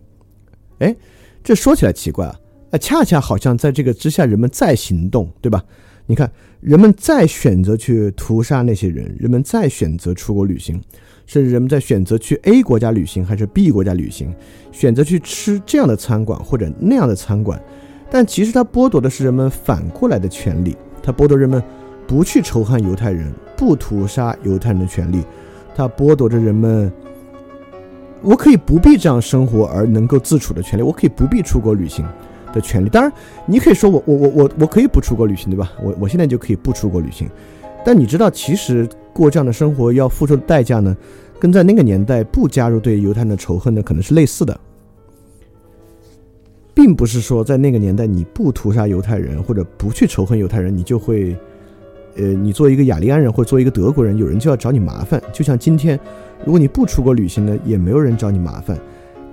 [0.80, 0.94] 哎，
[1.42, 2.38] 这说起来奇怪啊，
[2.72, 5.64] 呃，恰恰好像在这个之下，人们再行动，对吧？
[6.04, 10.78] 你看，人们再选择去屠杀那些人，人们再选择出国旅行。
[11.26, 14.34] 甚至人们在选择去 A 国家旅行还是 B 国家旅行，
[14.72, 17.62] 选择去吃这样的餐馆或者那样的餐馆，
[18.10, 21.62] 但其实它剥夺的是人们反过来的权利，它剥夺人们
[22.06, 25.22] 不去仇恨犹太人、不屠杀犹太人的权利，
[25.76, 26.90] 它剥夺着人们
[28.22, 32.06] 我可以不必这样生活而能够自处的权利，我可以不必出国旅行
[32.54, 32.88] 的权利。
[32.88, 33.12] 当然，
[33.44, 35.72] 你可以说我我我我我可以不出国旅行，对吧？
[35.82, 37.28] 我我现在就可以不出国旅行，
[37.84, 38.88] 但你知道其实。
[39.10, 40.96] 过这样的生活要付出的代价呢，
[41.40, 44.56] 跟在那个年代不加入对犹太人的仇恨呢，可能是类似的，
[46.72, 51.36] 并不是说在那个年代你不屠杀犹太人或者不去仇恨犹太人，你就会，
[52.16, 55.22] 呃，你作为一个雅利安人或者作为一个德国人，有人就要找你麻烦。
[55.32, 55.98] 就像今天，
[56.44, 58.78] 如果你不出国旅行呢，也没有人找你麻烦。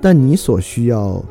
[0.02, 1.24] 但你所需要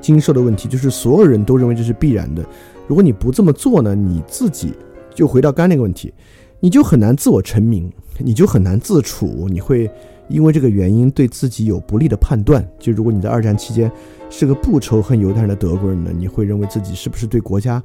[0.00, 2.44] 经受的问题，就是所有人都认为这是必然的。
[2.86, 4.72] 如果你不这么做呢，你自己
[5.14, 6.12] 就回到刚那个问题。
[6.58, 9.88] 你就很难自我成名，你就很难自处，你会
[10.26, 12.66] 因为这个原因对自己有不利的判断。
[12.78, 13.92] 就如果你在二战期间
[14.30, 17.80] 是个不仇恨犹太人的德国人呢，你会认为自己是不是对国家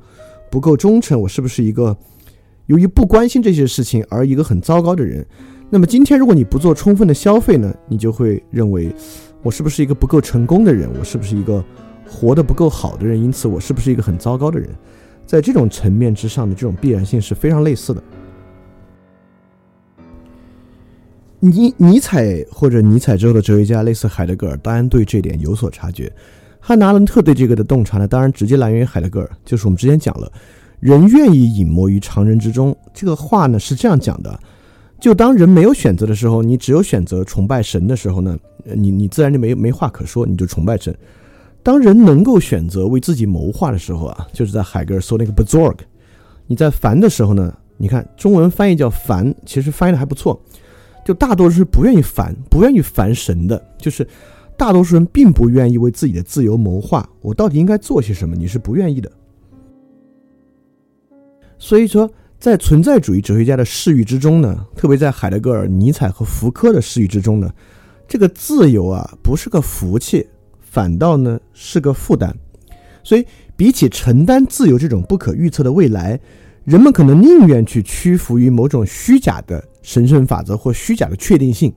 [0.49, 1.19] 不够忠诚？
[1.19, 1.95] 我是不是一个
[2.67, 5.25] 由于不关心这些事情而一个很糟糕的人？
[5.69, 8.93] 那么今天如果你不做充分的消费呢，你就会认为
[9.41, 10.89] 我是不是一个不够成功的人？
[10.99, 11.63] 我是不是一个
[12.07, 13.21] 活得不够好的人？
[13.21, 14.69] 因此我是不是一个很糟糕的人？
[15.25, 18.03] 在这种层面之上的这种必然性是非常类似的。
[21.39, 26.11] 尼尼采或者尼采之后的哲学家，类似海德格尔，当然对这点有所察觉。
[26.59, 29.29] 汉娜·阿伦特对这个的洞察呢，当然直接来源于海德格尔。
[29.43, 30.31] 就是我们之前讲了，
[30.81, 32.75] 人愿意隐没于常人之中。
[32.93, 34.37] 这个话呢是这样讲的：
[34.99, 40.93] 就当人没有选择的时候，你只有选择崇拜神的时候呢，你你自然就没没话可说，你就崇拜神。
[41.63, 45.77] 当人能够选择为自己谋划的时候啊，就是在海格尔说那个 “bezorg”。
[46.47, 50.41] 你在烦的时候呢，你看中文翻译叫烦，其实翻译的还不错。
[51.05, 54.07] 就大多数是不愿意烦，不愿意烦神的，就是
[54.57, 57.07] 大多数人并不愿意为自己的自由谋划。
[57.21, 58.35] 我到底应该做些什么？
[58.35, 59.11] 你是不愿意的。
[61.63, 62.09] 所以说，
[62.39, 67.47] 在存在主义哲学家的视域之中呢，特别在海德格尔、尼采和福柯的视域之中呢，
[68.07, 70.27] 这个自由啊，不是个福气，
[70.59, 72.35] 反倒呢是个负担。
[73.03, 73.23] 所以，
[73.55, 76.19] 比起承担自由这种不可预测的未来，
[76.63, 81.71] 人们可能宁愿去屈服于某种虚假的神圣法则或虚假的确定性，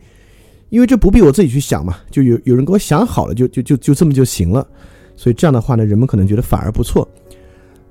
[0.70, 4.66] 因为这不必我自己去想嘛，就有有人给我想好了，就就就就这么就行了。
[5.14, 7.06] 所以这样的话呢，人们可能觉得反而不错。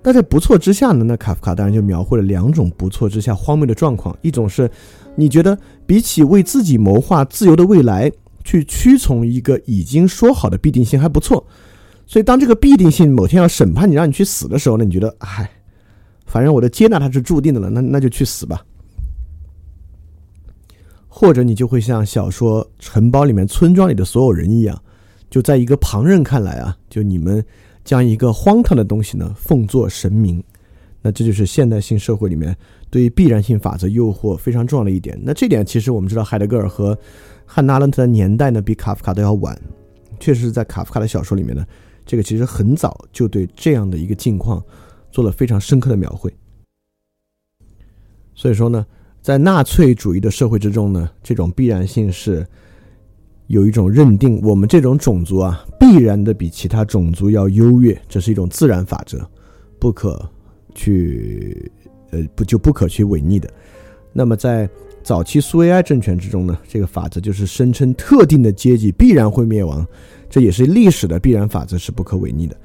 [0.06, 1.06] 那在不错之下呢？
[1.06, 4.70] 那卡夫卡当然就描绘了两种不错之下荒谬的状况：一种是，
[5.16, 8.12] 你觉得比起为自己谋划自由的未来，
[8.44, 11.46] 去屈从一个已经说好的必定性还不错。
[12.06, 15.50] 所以当这个必定性某天要审判你，让你去死的时候呢，你觉得，唉，
[16.26, 18.62] 反正我的接纳它是注定的了，那那就去死吧。
[21.08, 24.78] 或者你就会像小说《城堡里面村庄里的所有人》一样，
[25.30, 27.42] 就在一个旁人看来啊，就你们。
[27.84, 30.44] 将一个荒唐的东西呢奉作神明，
[31.02, 32.56] 那这就是现代性社会里面
[32.90, 35.20] 对于必然性法则诱惑非常重要的一点。
[35.24, 36.98] 那这点其实我们知道，海德格尔和
[37.46, 39.60] 汉娜·阿伦特的年代呢比卡夫卡都要晚，
[40.20, 41.66] 确实是在卡夫卡的小说里面呢，
[42.06, 44.64] 这个其实很早就对这样的一个境况
[45.12, 46.34] 做了非常深刻的描绘。
[48.34, 48.86] 所以说呢，
[49.22, 52.48] 在纳粹主义的社会之中呢，这种必然性是。
[53.48, 59.20] 有一种认定，我们这种种族啊，必然的比其他种族要优越，这是一种自然法则，
[59.80, 60.28] 不可
[60.74, 61.72] 去，
[62.12, 63.50] 呃，不就不可去违逆的。
[64.14, 64.70] 那么在
[65.04, 69.86] 早期苏维埃政权之中呢，这个法则就是声称特定的阶级必然会灭亡，
[70.30, 72.56] 这也是历史的必然法则，是不可违逆的。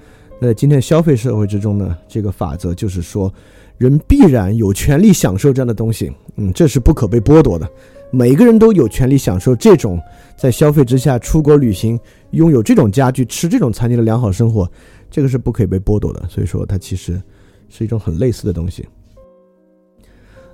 [0.40, 3.32] 那今天消费社会之中呢，这个法则就是说，
[3.76, 7.68] 人必然有权利享受这样的东西，嗯，这是不可被剥夺的。
[8.10, 10.00] 每个人都有权利享受这种
[10.36, 11.98] 在消费之下出国旅行、
[12.30, 14.70] 拥有这种家具、吃这种餐厅的良好生活，
[15.10, 16.22] 这个是不可以被剥夺的。
[16.28, 17.20] 所以说，它其实
[17.68, 18.86] 是一种很类似的东西。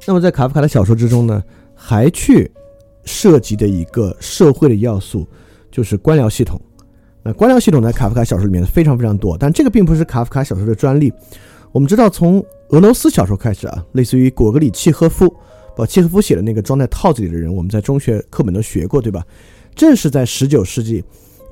[0.07, 1.43] 那么，在卡夫卡的小说之中呢，
[1.75, 2.51] 还去
[3.05, 5.27] 涉及的一个社会的要素
[5.71, 6.61] 就是官僚系统。
[7.23, 11.13] 那官僚系统在卡夫卡小说里面非常非常多，但这个并不是卡夫卡小说的专利。
[11.71, 15.33] 我们知道，从俄罗斯小说开始啊，类似于果戈里、契诃夫。
[15.77, 19.25] 把契诃夫写的那个装在套子里的人，我们在中学课本都学过，对吧？
[19.75, 21.03] 正是在十九世纪，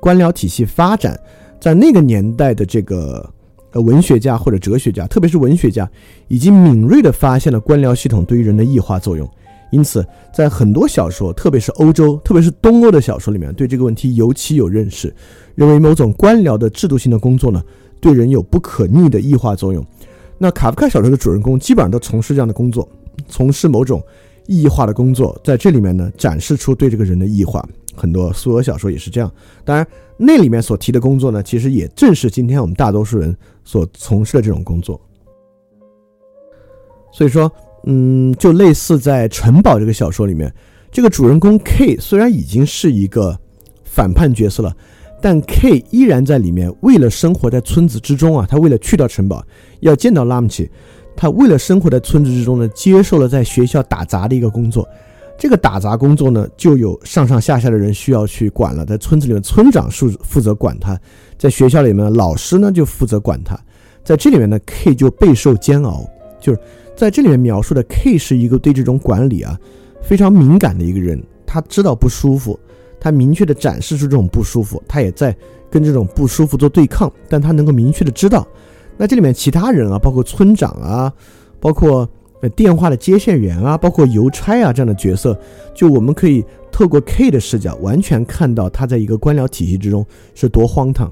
[0.01, 1.19] 官僚体系发展，
[1.61, 3.29] 在那个年代的这个
[3.73, 5.91] 呃文学家或者哲学家，特别是文学家，
[6.29, 9.29] 已经敏锐地发现了官僚系统对于人的异化作用。
[9.73, 15.13] 因此，在很多小说，特别是欧洲，特别是东欧的小说里面，对这个问题尤其有认识，
[15.55, 17.63] 认为某种官僚的制度性的工作呢，
[17.99, 19.85] 对人有不可逆的异化作用。
[20.37, 22.87] 那卡夫卡小说的主人公基本上都从事这样的工作。
[23.29, 24.03] 从事某种
[24.47, 27.67] 异化的工作，在这里面呢，展示出对这个人的异化。
[27.95, 29.31] 很多苏俄小说也是这样。
[29.65, 29.87] 当然，
[30.17, 34.99] 那里面所提的工作呢，其实也正是今天我们大多数人所从事的这种工作。
[37.13, 37.53] 所以说，
[37.85, 40.51] 嗯，就类似在《城堡》这个小说里面，
[40.91, 43.39] 这个主人公 K 虽然已经是一个
[43.85, 44.75] 反叛角色了，
[45.21, 49.45] 但 K 依然在里面，为了生活在村子之中啊，他为了去到城堡，
[49.81, 50.71] 要见到拉姆齐。
[51.17, 54.89] 他为了生活在村子之中呢，接受了在学校打杂的一个工作。
[55.39, 58.85] 这个打杂工作呢，就有上上下下的人需要去管了。
[58.87, 60.95] 在村子里面，村长负负责管他；
[61.37, 63.59] 在学校里面，老师呢就负责管他。
[64.05, 66.09] 在这里面呢，K 就备受煎熬。
[66.41, 66.61] 就是
[66.97, 69.59] 在这里面描述的 K 是一个对这种管理啊
[70.01, 71.21] 非常敏感的一个人。
[71.47, 72.59] 他知道不舒服，
[73.01, 75.37] 他明确的展示出这种不舒服，他也在
[75.71, 78.47] 跟这种不舒服做对抗，但他能够明确的知道。
[79.03, 81.13] 那这里面其他人啊，包括村长啊，
[81.59, 82.09] 包括
[82.41, 85.37] 呃电话的接线员啊，包括邮差啊这样的角色，
[85.75, 91.11] 就我们可以透过 K 的视角，完全看到他在一个官僚体系之中是多荒唐。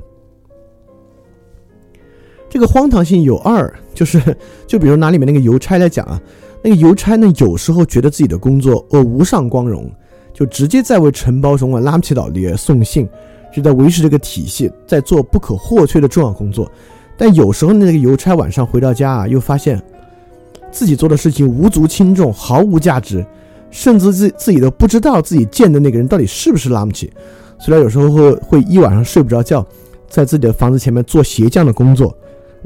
[2.48, 4.22] 这个荒唐性有二，就是
[4.68, 6.22] 就比如拿里面那个邮差来讲啊，
[6.62, 9.90] 那个邮差呢有时候觉得自己的工作呃无上光荣，
[10.32, 13.08] 就直接在为承包总管拉姆齐岛里送信，
[13.52, 16.70] 就在维持这个体系，在做不可或缺的重要工作。
[17.20, 19.78] 但有时候那个邮差晚上回到家啊，又发现
[20.72, 23.22] 自己做的事情无足轻重，毫无价值，
[23.70, 27.12] 甚至自自己都不知道自己见的那个人到底是不是拉姆齐。
[27.58, 29.62] 所以有时候会会一晚上睡不着觉，
[30.08, 32.16] 在自己的房子前面做鞋匠的工作，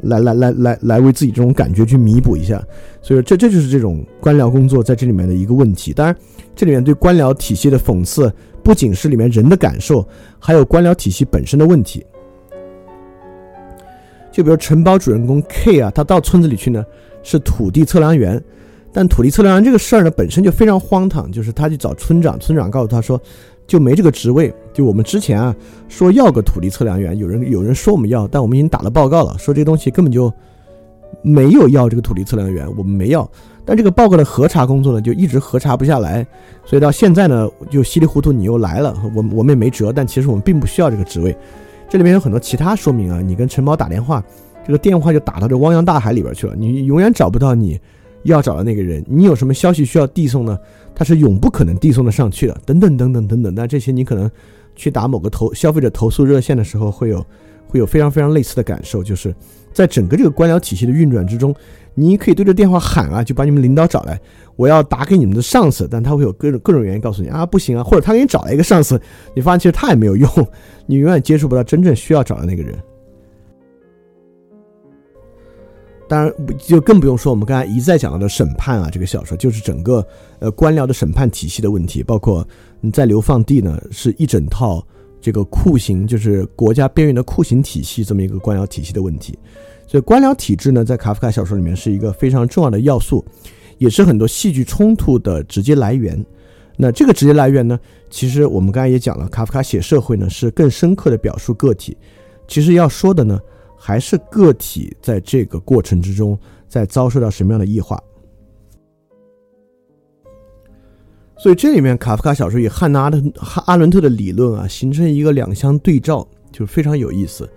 [0.03, 2.63] 来来来来来为自己这种感觉去弥补一下。
[3.01, 5.91] 所以这这就是这种官僚工作在这里面的一个问题。
[5.91, 6.15] 当然，
[6.55, 8.31] 这里面对官僚体系的讽刺，
[8.63, 10.07] 不仅是里面人的感受，
[10.39, 12.05] 还有官僚体系本身的问题。
[14.35, 16.83] 就比如承包主人公 K 啊，他到村子里去呢，
[17.23, 18.43] 是土地测量员，
[18.91, 21.31] 但土地测量员这个事儿呢，本身就非常荒唐。
[21.31, 23.17] 就是他去找村长，村长告诉他说，
[23.65, 24.53] 就没这个职位。
[24.73, 25.55] 就我们之前啊
[25.87, 30.29] 说要个土地测量员，有人有人说我们要，但我们已经打了报告了，说这东西根本就
[31.21, 33.25] 没有要这个土地测量员，我们没要。
[33.63, 36.27] 但这个报告的核查工作呢，就一直核查不下来，
[36.65, 39.93] 所以到现在呢，就稀里糊涂你又来了，我我们也没辙。
[39.93, 41.33] 但其实我们并不需要这个职位。
[41.87, 44.23] 这里面有很多其他说明啊，你跟城堡打电话，
[44.65, 47.79] 这个电话就打到这汪洋大海里边去了，你永远找不到你
[48.23, 49.03] 要找的那个人。
[49.07, 50.57] 你有什么消息需要递送呢？
[50.95, 52.57] 他是永不可能递送的上去的。
[52.65, 53.53] 等等等等等等。
[53.53, 54.29] 那这些你可能
[54.75, 57.25] 去打某个投消费者投诉热线的时候，会有
[57.67, 59.33] 会有非常非常类似的感受，就是
[59.71, 61.53] 在整个这个官僚体系的运转之中。
[61.95, 64.19] 你可以对着电话喊啊，就把你们领导找来，
[64.57, 69.01] 我要打给你们的上司，但他会有各种各种原因告诉你啊，不行啊，或者他给你找来一个上司，
[69.33, 70.29] 你发现其实他也没有用，
[70.85, 72.77] 你永远接触不到真正需要找的那个人。
[76.07, 80.05] 当然，就更不用说我们刚才一再讲到的审判啊，这个小说就是整个
[80.39, 82.47] 呃官僚的审判体系的问题，包括
[82.79, 84.85] 你在流放地呢是一整套
[85.19, 89.35] 这个酷刑，就是国家边缘的酷刑体系这么一个官僚体系的问题。
[89.87, 93.23] 所以官僚体制呢，在卡夫卡小说里面是一个非常重要的要素，
[93.77, 96.23] 也是很多戏剧冲突的直接来源。
[96.75, 97.79] 那这个直接来源呢，
[98.09, 101.95] 其实我们刚才也讲了，卡夫卡写社会呢是更深刻的表述个体。
[102.47, 103.39] 其实要说的呢，
[103.77, 108.01] 还是个体在这个过程之中在遭受到什么样的异化。
[111.37, 113.21] 所以这里面卡夫卡小说与汉娜的
[113.65, 117.47] 阿伦特的理论啊，形成一个两相对照，就非常有意思，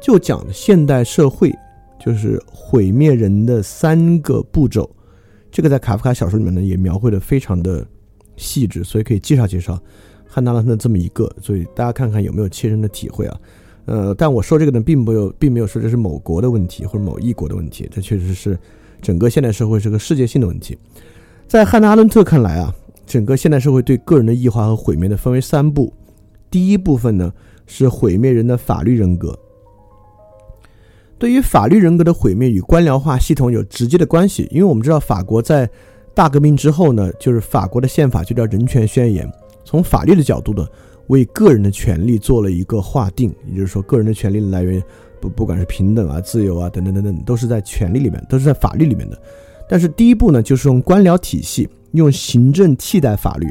[0.00, 1.52] 就讲现代社会。
[2.04, 4.90] 就是毁灭人的三个步骤，
[5.50, 7.86] 这个在卡夫卡小说里面呢也描绘的非常的
[8.36, 9.80] 细致，所以可以介绍介绍
[10.26, 13.40] 汉娜拉特这么一个，所以大家看看有没有切身的体会啊？
[13.86, 18.58] 呃，但我说这个呢，并没有，并没有说这是某国的问题或者某一国的问题，这确实是
[19.00, 20.76] 整个现代社会是个世界性的问题。
[21.48, 22.74] 在汉娜阿伦特看来啊，
[23.06, 25.90] 整个现代社会对个人的异化和毁灭的分为三步，
[26.50, 27.32] 第一部分呢
[27.66, 29.38] 是毁灭人的法律人格。
[31.18, 35.68] 对于法律人格的毁灭与官僚化系统有直接的关系，因为我们知道法国在
[36.12, 39.30] 大革命之后呢，就是法国的宪法就叫人权宣言，
[39.64, 40.66] 从法律的角度呢，
[41.06, 44.82] 为个人的权利做了一个划定，也就是说，个人的权利来源
[45.20, 49.18] 不不管是平等啊、自由啊等等等等，都是在权利里面，都是在法律里面的。
[49.68, 53.48] 但是第一步呢，就是用官僚体系，用行政替代法律，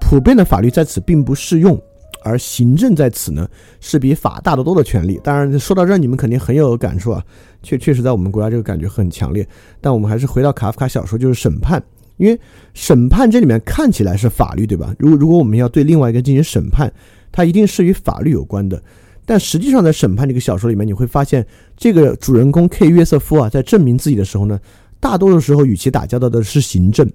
[0.00, 1.80] 普遍的法律在此并不适用。
[2.22, 3.48] 而行政在此呢，
[3.80, 5.20] 是比法大得多的权利。
[5.22, 7.24] 当然，说到这儿，你们肯定很有感触啊，
[7.62, 9.46] 确确实在我们国家这个感觉很强烈。
[9.80, 11.82] 但我们还是回到卡夫卡小说，就是审判，
[12.16, 12.38] 因为
[12.74, 14.94] 审判这里面看起来是法律，对吧？
[14.98, 16.92] 如如果我们要对另外一个进行审判，
[17.32, 18.82] 它一定是与法律有关的。
[19.24, 21.46] 但实际上，在审判这个小说里面，你会发现，
[21.76, 24.58] 这个主人公 K 约瑟夫啊，在证明自己的时候呢，
[24.98, 27.08] 大多数时候与其打交道的是行政。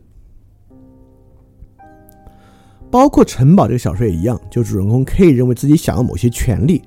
[2.96, 6.82] 包括城堡这个小说也一样，就主人公 K 认为自己享有某些权利，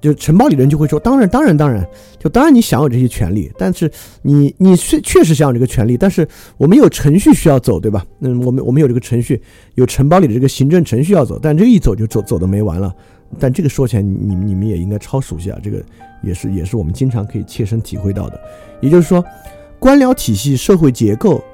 [0.00, 1.86] 就城堡里人就会说：“当然，当然，当然，
[2.18, 3.90] 就当然你享有这些权利，但是
[4.22, 6.26] 你你确确实享有这个权利，但是
[6.56, 8.06] 我们有程序需要走，对吧？
[8.20, 9.38] 嗯，我们我们有这个程序，
[9.74, 12.90] 有城堡里的这个行政程序要走，但这一走就走走的没完了。
[13.38, 15.84] 但这个说起来，你们你们也应该超熟悉啊，这个
[16.22, 18.40] 也是也是我们经常可以切身体会到的。
[18.80, 19.22] 也就是说，
[19.78, 21.44] 官僚体系、社会结构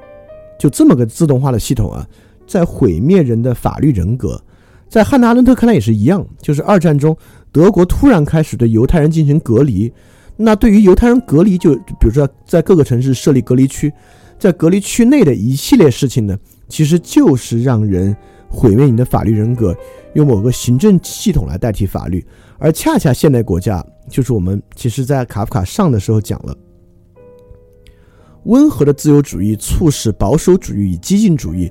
[0.61, 2.07] 就这么个自动化的系统啊。”
[2.51, 4.43] 在毁灭人的法律人格，
[4.89, 7.17] 在汉娜阿伦特看来也是一样，就是二战中
[7.53, 9.93] 德国突然开始对犹太人进行隔离，
[10.37, 13.93] 那对于犹太人隔离，就比如说在各个城市设立隔离区，
[14.37, 16.37] 在隔离区内的一系列事情呢，
[16.69, 18.17] 其实就是让人
[18.49, 19.73] 毁灭你的法律人格，
[20.15, 22.27] 用某个行政系统来代替法律，
[22.59, 26.57] 而恰恰现代国家，就是我们其实在卡夫卡上的时候讲了，
[28.43, 31.71] 温和的自由主义促使保守主义与激进主义。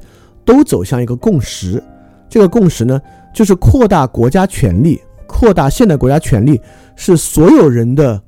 [0.49, 1.81] 都走向一个共识，
[2.27, 2.99] 这个共识呢，
[3.31, 6.59] 就是扩大国家权力，扩大现代国家权力
[6.95, 8.19] 是所有人的，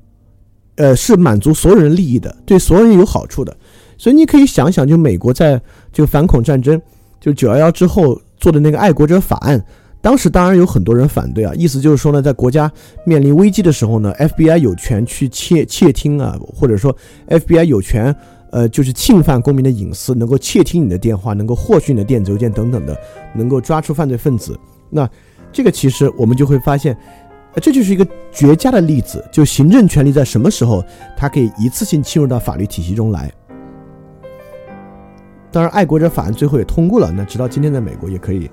[0.76, 3.52] 呃，是满足所有人利益的，对所有人有好处的。
[3.98, 5.60] 所以你可以想想，就美国在
[5.92, 6.80] 这个反恐战争，
[7.20, 9.60] 就九幺幺之后做的那个爱国者法案，
[10.00, 12.70] 当时当然有很多人反对啊，意思就是说呢，在国家
[13.04, 16.96] 面临危机的时候呢，FBI 有权去窃窃听啊，或者说
[17.26, 18.14] FBI 有权。
[18.52, 22.94] 呃，就是侵犯公民的隐私，能够窃听你的电话，能够获取你的电子邮件等等的，
[23.34, 24.58] 能够抓出犯罪分子。
[24.90, 25.08] 那
[25.50, 26.94] 这个其实我们就会发现，
[27.56, 29.24] 这就是一个绝佳的例子。
[29.32, 30.84] 就行政权力在什么时候，
[31.16, 33.32] 它可以一次性侵入到法律体系中来。
[35.50, 38.50] 当然，爱国者法案最后也通过了，那直到今天在美国也可以，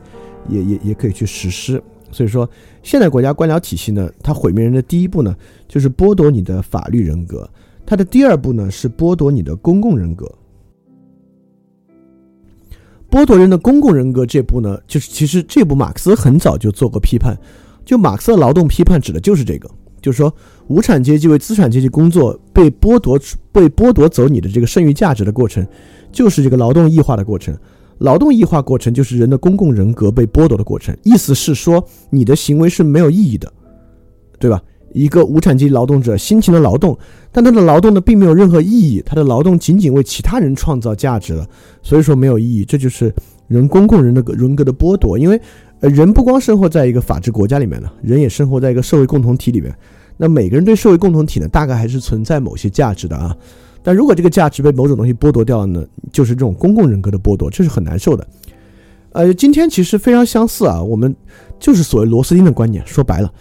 [0.48, 1.84] 也也也可以去实施。
[2.10, 2.50] 所以说，
[2.84, 5.36] 现代国家官僚体系呢，它毁灭人的第一步呢，
[5.68, 7.50] 就是剥夺你的法律人格。
[7.90, 10.32] 它的第二步呢是剥夺你的公共人格，
[13.10, 17.36] 剥夺人的公共人格这步呢，就是其实这部马克思很早就做过批判，
[17.84, 19.68] 就马克思的劳动批判指的就是这个，
[20.04, 20.32] 就是说
[20.68, 23.20] 无产阶级为资产阶级工作被剥夺
[23.52, 25.68] 被剥夺走你的这个剩余价值的过程，
[26.12, 27.58] 就是这个劳动异化的过程。
[27.98, 30.96] 劳动异化过程就是人的公共人格被剥夺的过程。
[31.02, 33.52] 意思是说，你的行为是没有意义的，
[34.38, 34.62] 对吧？
[34.94, 36.98] 一个无产阶级劳动者辛勤的劳动，
[37.32, 41.48] 但他的劳动呢并没有任何意义，他的劳动仅仅为其他人创造价值了，
[41.82, 42.66] 所以说没有意义。
[42.66, 43.14] 这就是
[43.48, 45.40] 人公共人的人格的剥夺，因为。
[45.82, 49.74] 呃，人不光生活在一个法治国家里面呢，人也生活在一个社会共同体里面。
[50.18, 53.34] 那每个人对社会共同体呢，大概还是存在某些价值的啊。
[53.82, 55.82] 但如果这个价值被某种东西剥夺掉了呢，
[56.12, 58.28] 就是这种公共人格的剥夺，这是很难受的。
[59.14, 61.16] 呃，今天其实非常相似啊，我们
[61.62, 62.86] 就是所谓螺丝钉的观点。
[62.86, 63.32] 说白了，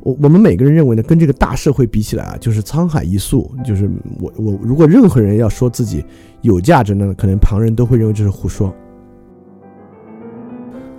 [0.00, 3.50] 我我们每个人认为呢，跟这个大社会比起来啊，就是沧海一粟。
[3.64, 3.90] 就是
[4.20, 6.04] 我我如果任何人要说自己
[6.42, 8.74] 有价值呢，可能旁人都会认为这是胡说。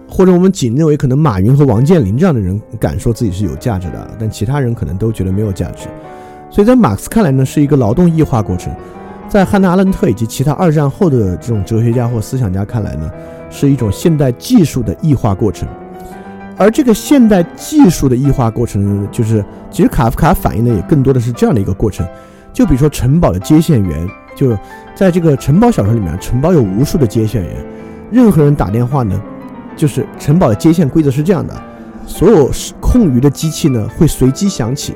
[0.07, 5.87] 或者我们仅认为可能马云和王健林这样的人敢说自己是有价值的，但其他人可能都觉得没有价值。
[6.49, 8.73] 所以在马克思看来呢，是一个劳动异化过程；
[9.29, 13.09] 在汉娜·阿伦特以及其他二战后的这种哲学家或思想家看来呢，
[13.51, 15.69] 是一种现代技术的异化过程。
[16.59, 22.05] 而这个现代技术的异化过程，就是其实卡夫卡反映的也更多的是这样的一个过程。
[22.51, 24.05] 就比如说城堡的接线员，
[24.35, 24.57] 就
[24.93, 27.65] 在这个城堡小说里面，城堡有无数的接线员，
[28.11, 29.19] 任何人打电话呢。
[29.77, 31.53] 就是城堡的接线规则是这样的：
[32.05, 32.51] 所有
[32.81, 34.93] 空余的机器呢会随机响起，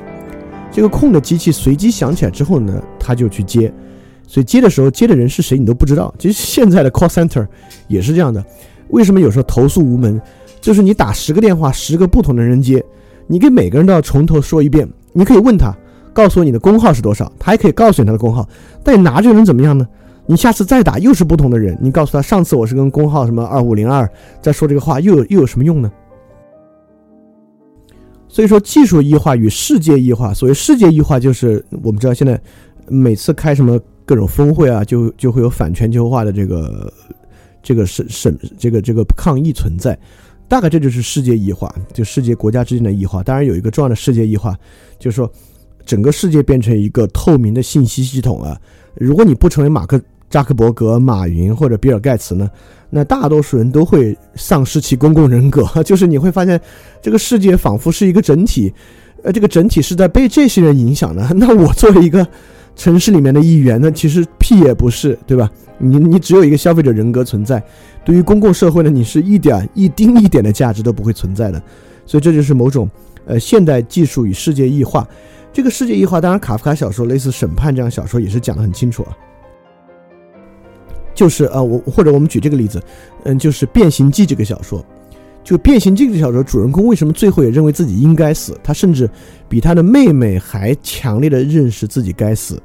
[0.70, 3.72] 这个空的机器随机响起来之后呢，他就去接，
[4.26, 6.14] 所以接的时候接的人是谁你都不知道。
[6.18, 7.46] 其实现在的 call center
[7.88, 8.44] 也是这样的。
[8.88, 10.20] 为什么有时候投诉无门？
[10.64, 12.82] 就是你打十个电话，十个不同的人接，
[13.26, 14.88] 你给每个人都要从头说一遍。
[15.12, 15.76] 你可以问他，
[16.14, 18.48] 告诉我你的工号是多少，他还可以告诉你他的工号，
[18.82, 19.86] 但你拿这个人怎么样呢？
[20.24, 24.10] 你下次再打又是不同的人，你告诉他上次我是跟工号什么二五零二
[24.40, 25.92] 在说这个话，又有又有什么用呢？
[28.26, 32.40] 所以说技术异化与世界异化，所谓世界异化就是我们知道现在
[32.88, 36.90] 每次开什么各种峰会啊，就就会有反全球化的这个
[37.62, 39.96] 这个审审这个这个抗议存在，
[40.48, 43.22] 大概这就是世界异化，就世界国家之间的异化。
[43.22, 44.56] 当然有一个重要的世界异化，
[44.98, 45.30] 就是说
[45.84, 48.60] 整个世界变成一个透明的信息系统了。
[48.94, 50.00] 如果你不成为马克。
[50.30, 52.50] 扎克伯格、马云或者比尔盖茨呢？
[52.90, 56.60] 那大多数人都会丧失其公共人格， 就是你会发现，
[57.00, 58.72] 这个世界仿佛是一个整体，
[59.22, 61.22] 呃，这个整体是在被这些人影响的。
[61.34, 62.26] 那我作为一个
[62.76, 65.50] 城市里面的一员呢，其实屁也不是，对吧？
[65.78, 67.62] 你你只有一个消费者人格存在，
[68.04, 71.62] 对于公共社会呢，你是一点一丁一点的价值都不会存在的。
[72.06, 72.88] 所以这就是某种
[73.26, 75.06] 呃现代技术与世界异化。
[75.52, 79.16] 这个世界异化，当然卡夫卡小说类似《审判》这样小说也是讲得很清楚啊。
[81.14, 82.82] 就是呃，我或者我们举这个例子，
[83.22, 84.84] 嗯，就是《变形记》这个小说，
[85.44, 88.58] 就《变形记》这小说，主人公为什么最后也认为自己应该死？
[88.64, 89.08] 他甚至
[89.46, 92.60] 比他的妹妹还强烈的认识自己该死。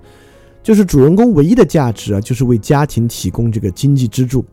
[0.64, 4.46] 就是主人公唯一的价值啊，就是为家庭提供这个经济支柱。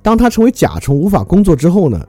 [0.00, 2.06] 当他成为甲虫无法工作之后呢，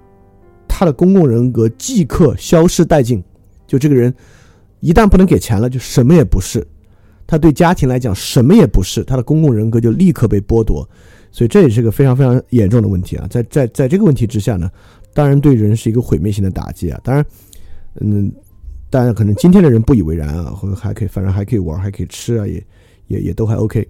[0.68, 3.24] 他的公共人格即刻消失殆尽。
[3.66, 4.14] 就这个人
[4.80, 6.66] 一旦不能给钱了，就什么也不是。
[7.26, 10.88] 他对家庭来讲什么也不是，他的公共人格就立刻被剥夺。
[11.30, 14.72] 所以这也是个非常非常严重的问题啊，在在在这个问题之下呢，
[15.18, 17.02] 当然对人是一个毁灭性的打击啊。
[17.04, 17.26] 当然，
[18.02, 18.32] 嗯，
[18.88, 22.64] 当然可能今天的人不以为然啊，或者还可以，反正还可以玩，还可以吃啊，也
[23.08, 23.90] 也也都还 OK。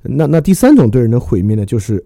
[0.00, 2.02] 那那第三种对人的毁灭呢，就是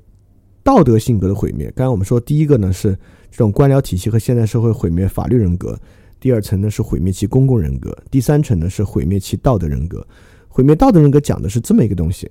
[0.64, 1.66] 道德性格的毁灭。
[1.66, 2.98] 刚刚我们说第一个呢是
[3.30, 5.78] 这种官僚体系和现代社会毁灭法律人格，
[6.18, 10.04] 第二层呢是毁灭其公共人格，第三层呢是毁灭其道德人格。
[10.48, 12.28] 毁灭道德人格讲的是这么一个东西。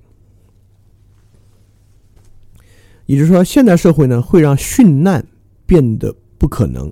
[3.06, 5.24] 也就是说，现代社会呢会让殉难
[5.68, 6.90] 变得不可能，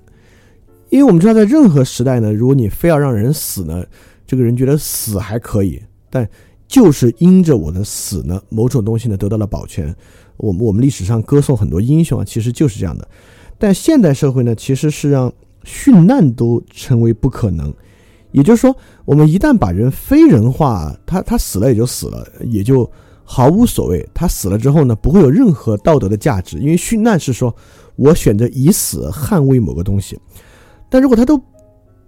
[0.91, 3.83] 因为我们知道，在任何时代呢，如果你非要让人死呢，
[4.27, 6.29] 这个人觉得死还可以，但
[6.69, 9.97] 就是因着我的死呢，某种东西呢得到了保全。
[10.37, 13.09] 我们我们历史上歌颂很多英雄啊，其实就是这样的。
[13.57, 15.33] 但现代社会呢，其实是让
[15.65, 17.73] 殉难都成为不可能。
[18.33, 22.91] 也就是说，我们一旦把人非人化，他他死了也就死了，也就。
[23.29, 27.53] 毫无所谓，他死了之后呢，不会有任何道德的价值，因为殉难是说
[27.97, 30.19] 我选择以死捍卫某个东西。
[30.89, 31.41] 但如果他都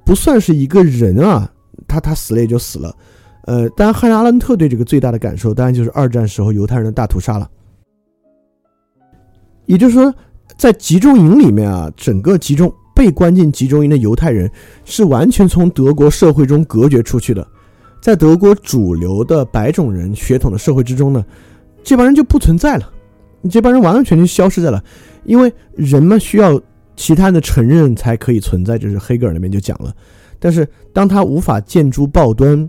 [0.05, 1.51] 不算是一个人啊，
[1.87, 2.95] 他他死了也就死了。
[3.45, 7.51] 呃，当然，汉阿伦特对这个最大的感受，当然就是二战时候犹太人的大屠杀了。
[9.67, 10.15] 也就是说，
[10.57, 14.51] 在集中营里面啊，整个集中被关进集中营的犹太人
[14.85, 17.47] 是完全从德国社会中隔绝出去的。
[18.01, 21.25] 在德国主流的白种人血统的社会之中呢，
[21.83, 22.93] 这帮人就不存在了，
[23.41, 24.83] 你这帮人完完全全消失在了，
[25.25, 26.61] 因为人们需要
[26.97, 29.95] 其他的承认才可以存在，就是黑格尔那边就讲了，
[30.39, 32.69] 但是当他无法见诸报端，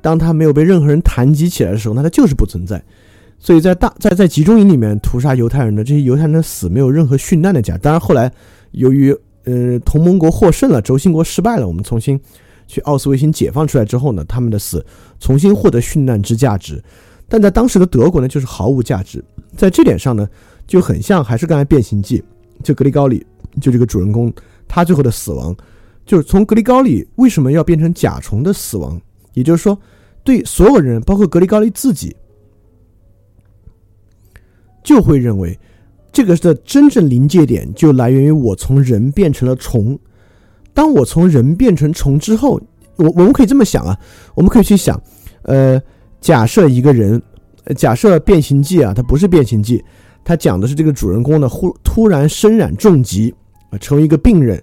[0.00, 2.82] 当他没有被任何人谈及起来的时候，那他就是不存在。
[3.38, 7.76] 所以在大在在集中营里面屠杀犹太人的这些犹太人的死没有任何殉难的价。
[7.76, 8.32] 当然后来
[8.70, 12.18] 由于呃同盟国获胜了，轴心国失败了，我们重新
[12.66, 14.84] 去奥斯维辛解放出来之后呢，他们的死
[15.20, 16.82] 重新获得殉难之价值。
[17.28, 19.22] 但在当时的德国呢，就是毫无价值。
[19.56, 20.28] 在这点上呢，
[20.66, 22.22] 就很像还是刚才变形记，
[22.62, 23.24] 就格里高里，
[23.60, 24.32] 就这个主人公
[24.66, 25.54] 他最后的死亡，
[26.04, 29.00] 就是从格里高里为什么要变成甲虫的死亡，
[29.32, 29.78] 也就是说，
[30.22, 32.14] 对所有人，包括格里高利自己，
[34.82, 35.58] 就会认为
[36.12, 39.98] 这个的真正临界点就来源于我从人变成了虫。
[40.72, 42.60] 当我从人变成虫之后，
[42.96, 43.98] 我我们可以这么想啊，
[44.34, 45.00] 我们可以去想，
[45.42, 45.80] 呃。
[46.20, 47.20] 假设一个人，
[47.76, 49.82] 假设变形记啊，它不是变形记，
[50.24, 53.34] 它讲的是这个主人公呢忽突然身染重疾
[53.70, 54.62] 啊，成为一个病人。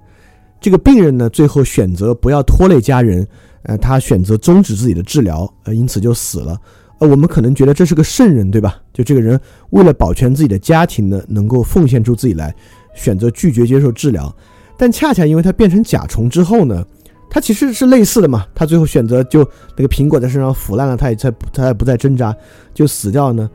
[0.60, 3.28] 这个病人呢，最后选择不要拖累家人，
[3.64, 6.56] 呃，他选择终止自己的治疗，呃，因此就死了。
[7.00, 8.80] 呃，我们可能觉得这是个圣人，对吧？
[8.94, 9.40] 就这个人
[9.72, 12.54] 为了保全自己的家庭呢，能够奉献出自己来，
[12.94, 14.32] 选择拒绝接受治疗。
[14.78, 16.86] 但恰恰因为他变成甲虫之后呢？
[17.34, 19.40] 他其实是类似的嘛，他最后选择就
[19.78, 22.36] 那个苹果在身上腐烂了，他也在他也不再挣扎
[22.74, 23.50] 就死掉呢。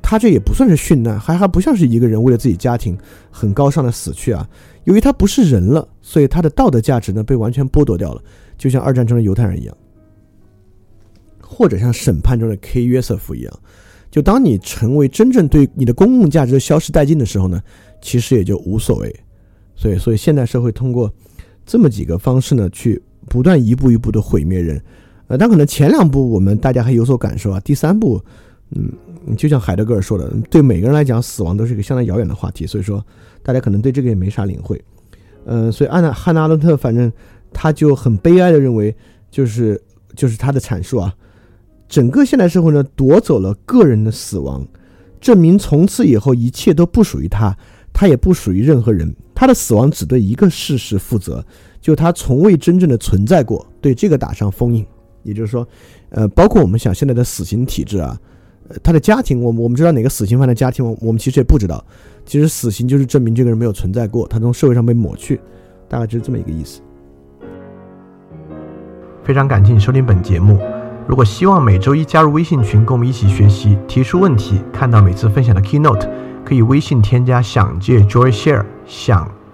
[0.00, 2.96] 他这也不算是殉难，还还不像是一个人为了自己家庭
[3.30, 4.48] 很高尚的死去啊。
[4.84, 8.22] 由于他不是人了，所以他的道德价值呢被完全剥夺掉了，
[8.56, 9.76] 就像二战中的犹太人一样，
[11.42, 13.52] 或者像审判中的 K 约瑟夫一样。
[14.10, 17.60] 就当你成为真正对你的公共价值消失殆尽的时候呢，
[18.00, 19.14] 其实也就无所谓。
[19.76, 21.12] 所以，所以现代社会通过
[21.66, 23.02] 这么几个方式呢去。
[23.28, 24.82] 不断一步一步的毁灭人，
[25.28, 28.20] 呃，但可能前两步我们大家还有所感受啊，第三步，
[28.70, 33.04] 嗯，就像海德格尔说的，对每个人来讲，死亡都是一个相当遥远的话题，所以说
[33.42, 34.82] 大家可能对这个也没啥领会，
[35.44, 37.12] 嗯，所以安娜汉娜阿伦特反正
[37.52, 38.94] 他就很悲哀的认为，
[39.30, 39.80] 就是
[40.16, 41.14] 就是他的阐述啊，
[41.88, 44.66] 整个现代社会呢夺走了个人的死亡，
[45.20, 47.56] 证明从此以后一切都不属于他，
[47.92, 51.44] 他也不属于任何人，他的死亡只对一个事实负责。
[51.80, 54.84] 就他从未真正的存在过，对这个打上封印。
[55.24, 55.66] 也就是说，
[56.10, 58.18] 呃，包括我们想现在的死刑体制啊，
[58.68, 61.84] 呃，他的家庭，我们我们知道哪个死刑犯的家庭，我我们其实也不知道。
[62.24, 65.40] 其实死刑就是证明这个人没有存在过，他从社会上被抹去，
[65.88, 66.80] 大概就是这么一个意思。
[69.22, 70.58] 非常感谢你收听本节目。
[71.06, 76.08] 如果希望每周一加入微信群，跟我们一起学习，提出问题，看到每次分享的 keynote，
[76.44, 79.37] 可以微信添加想借 Joy Share 想。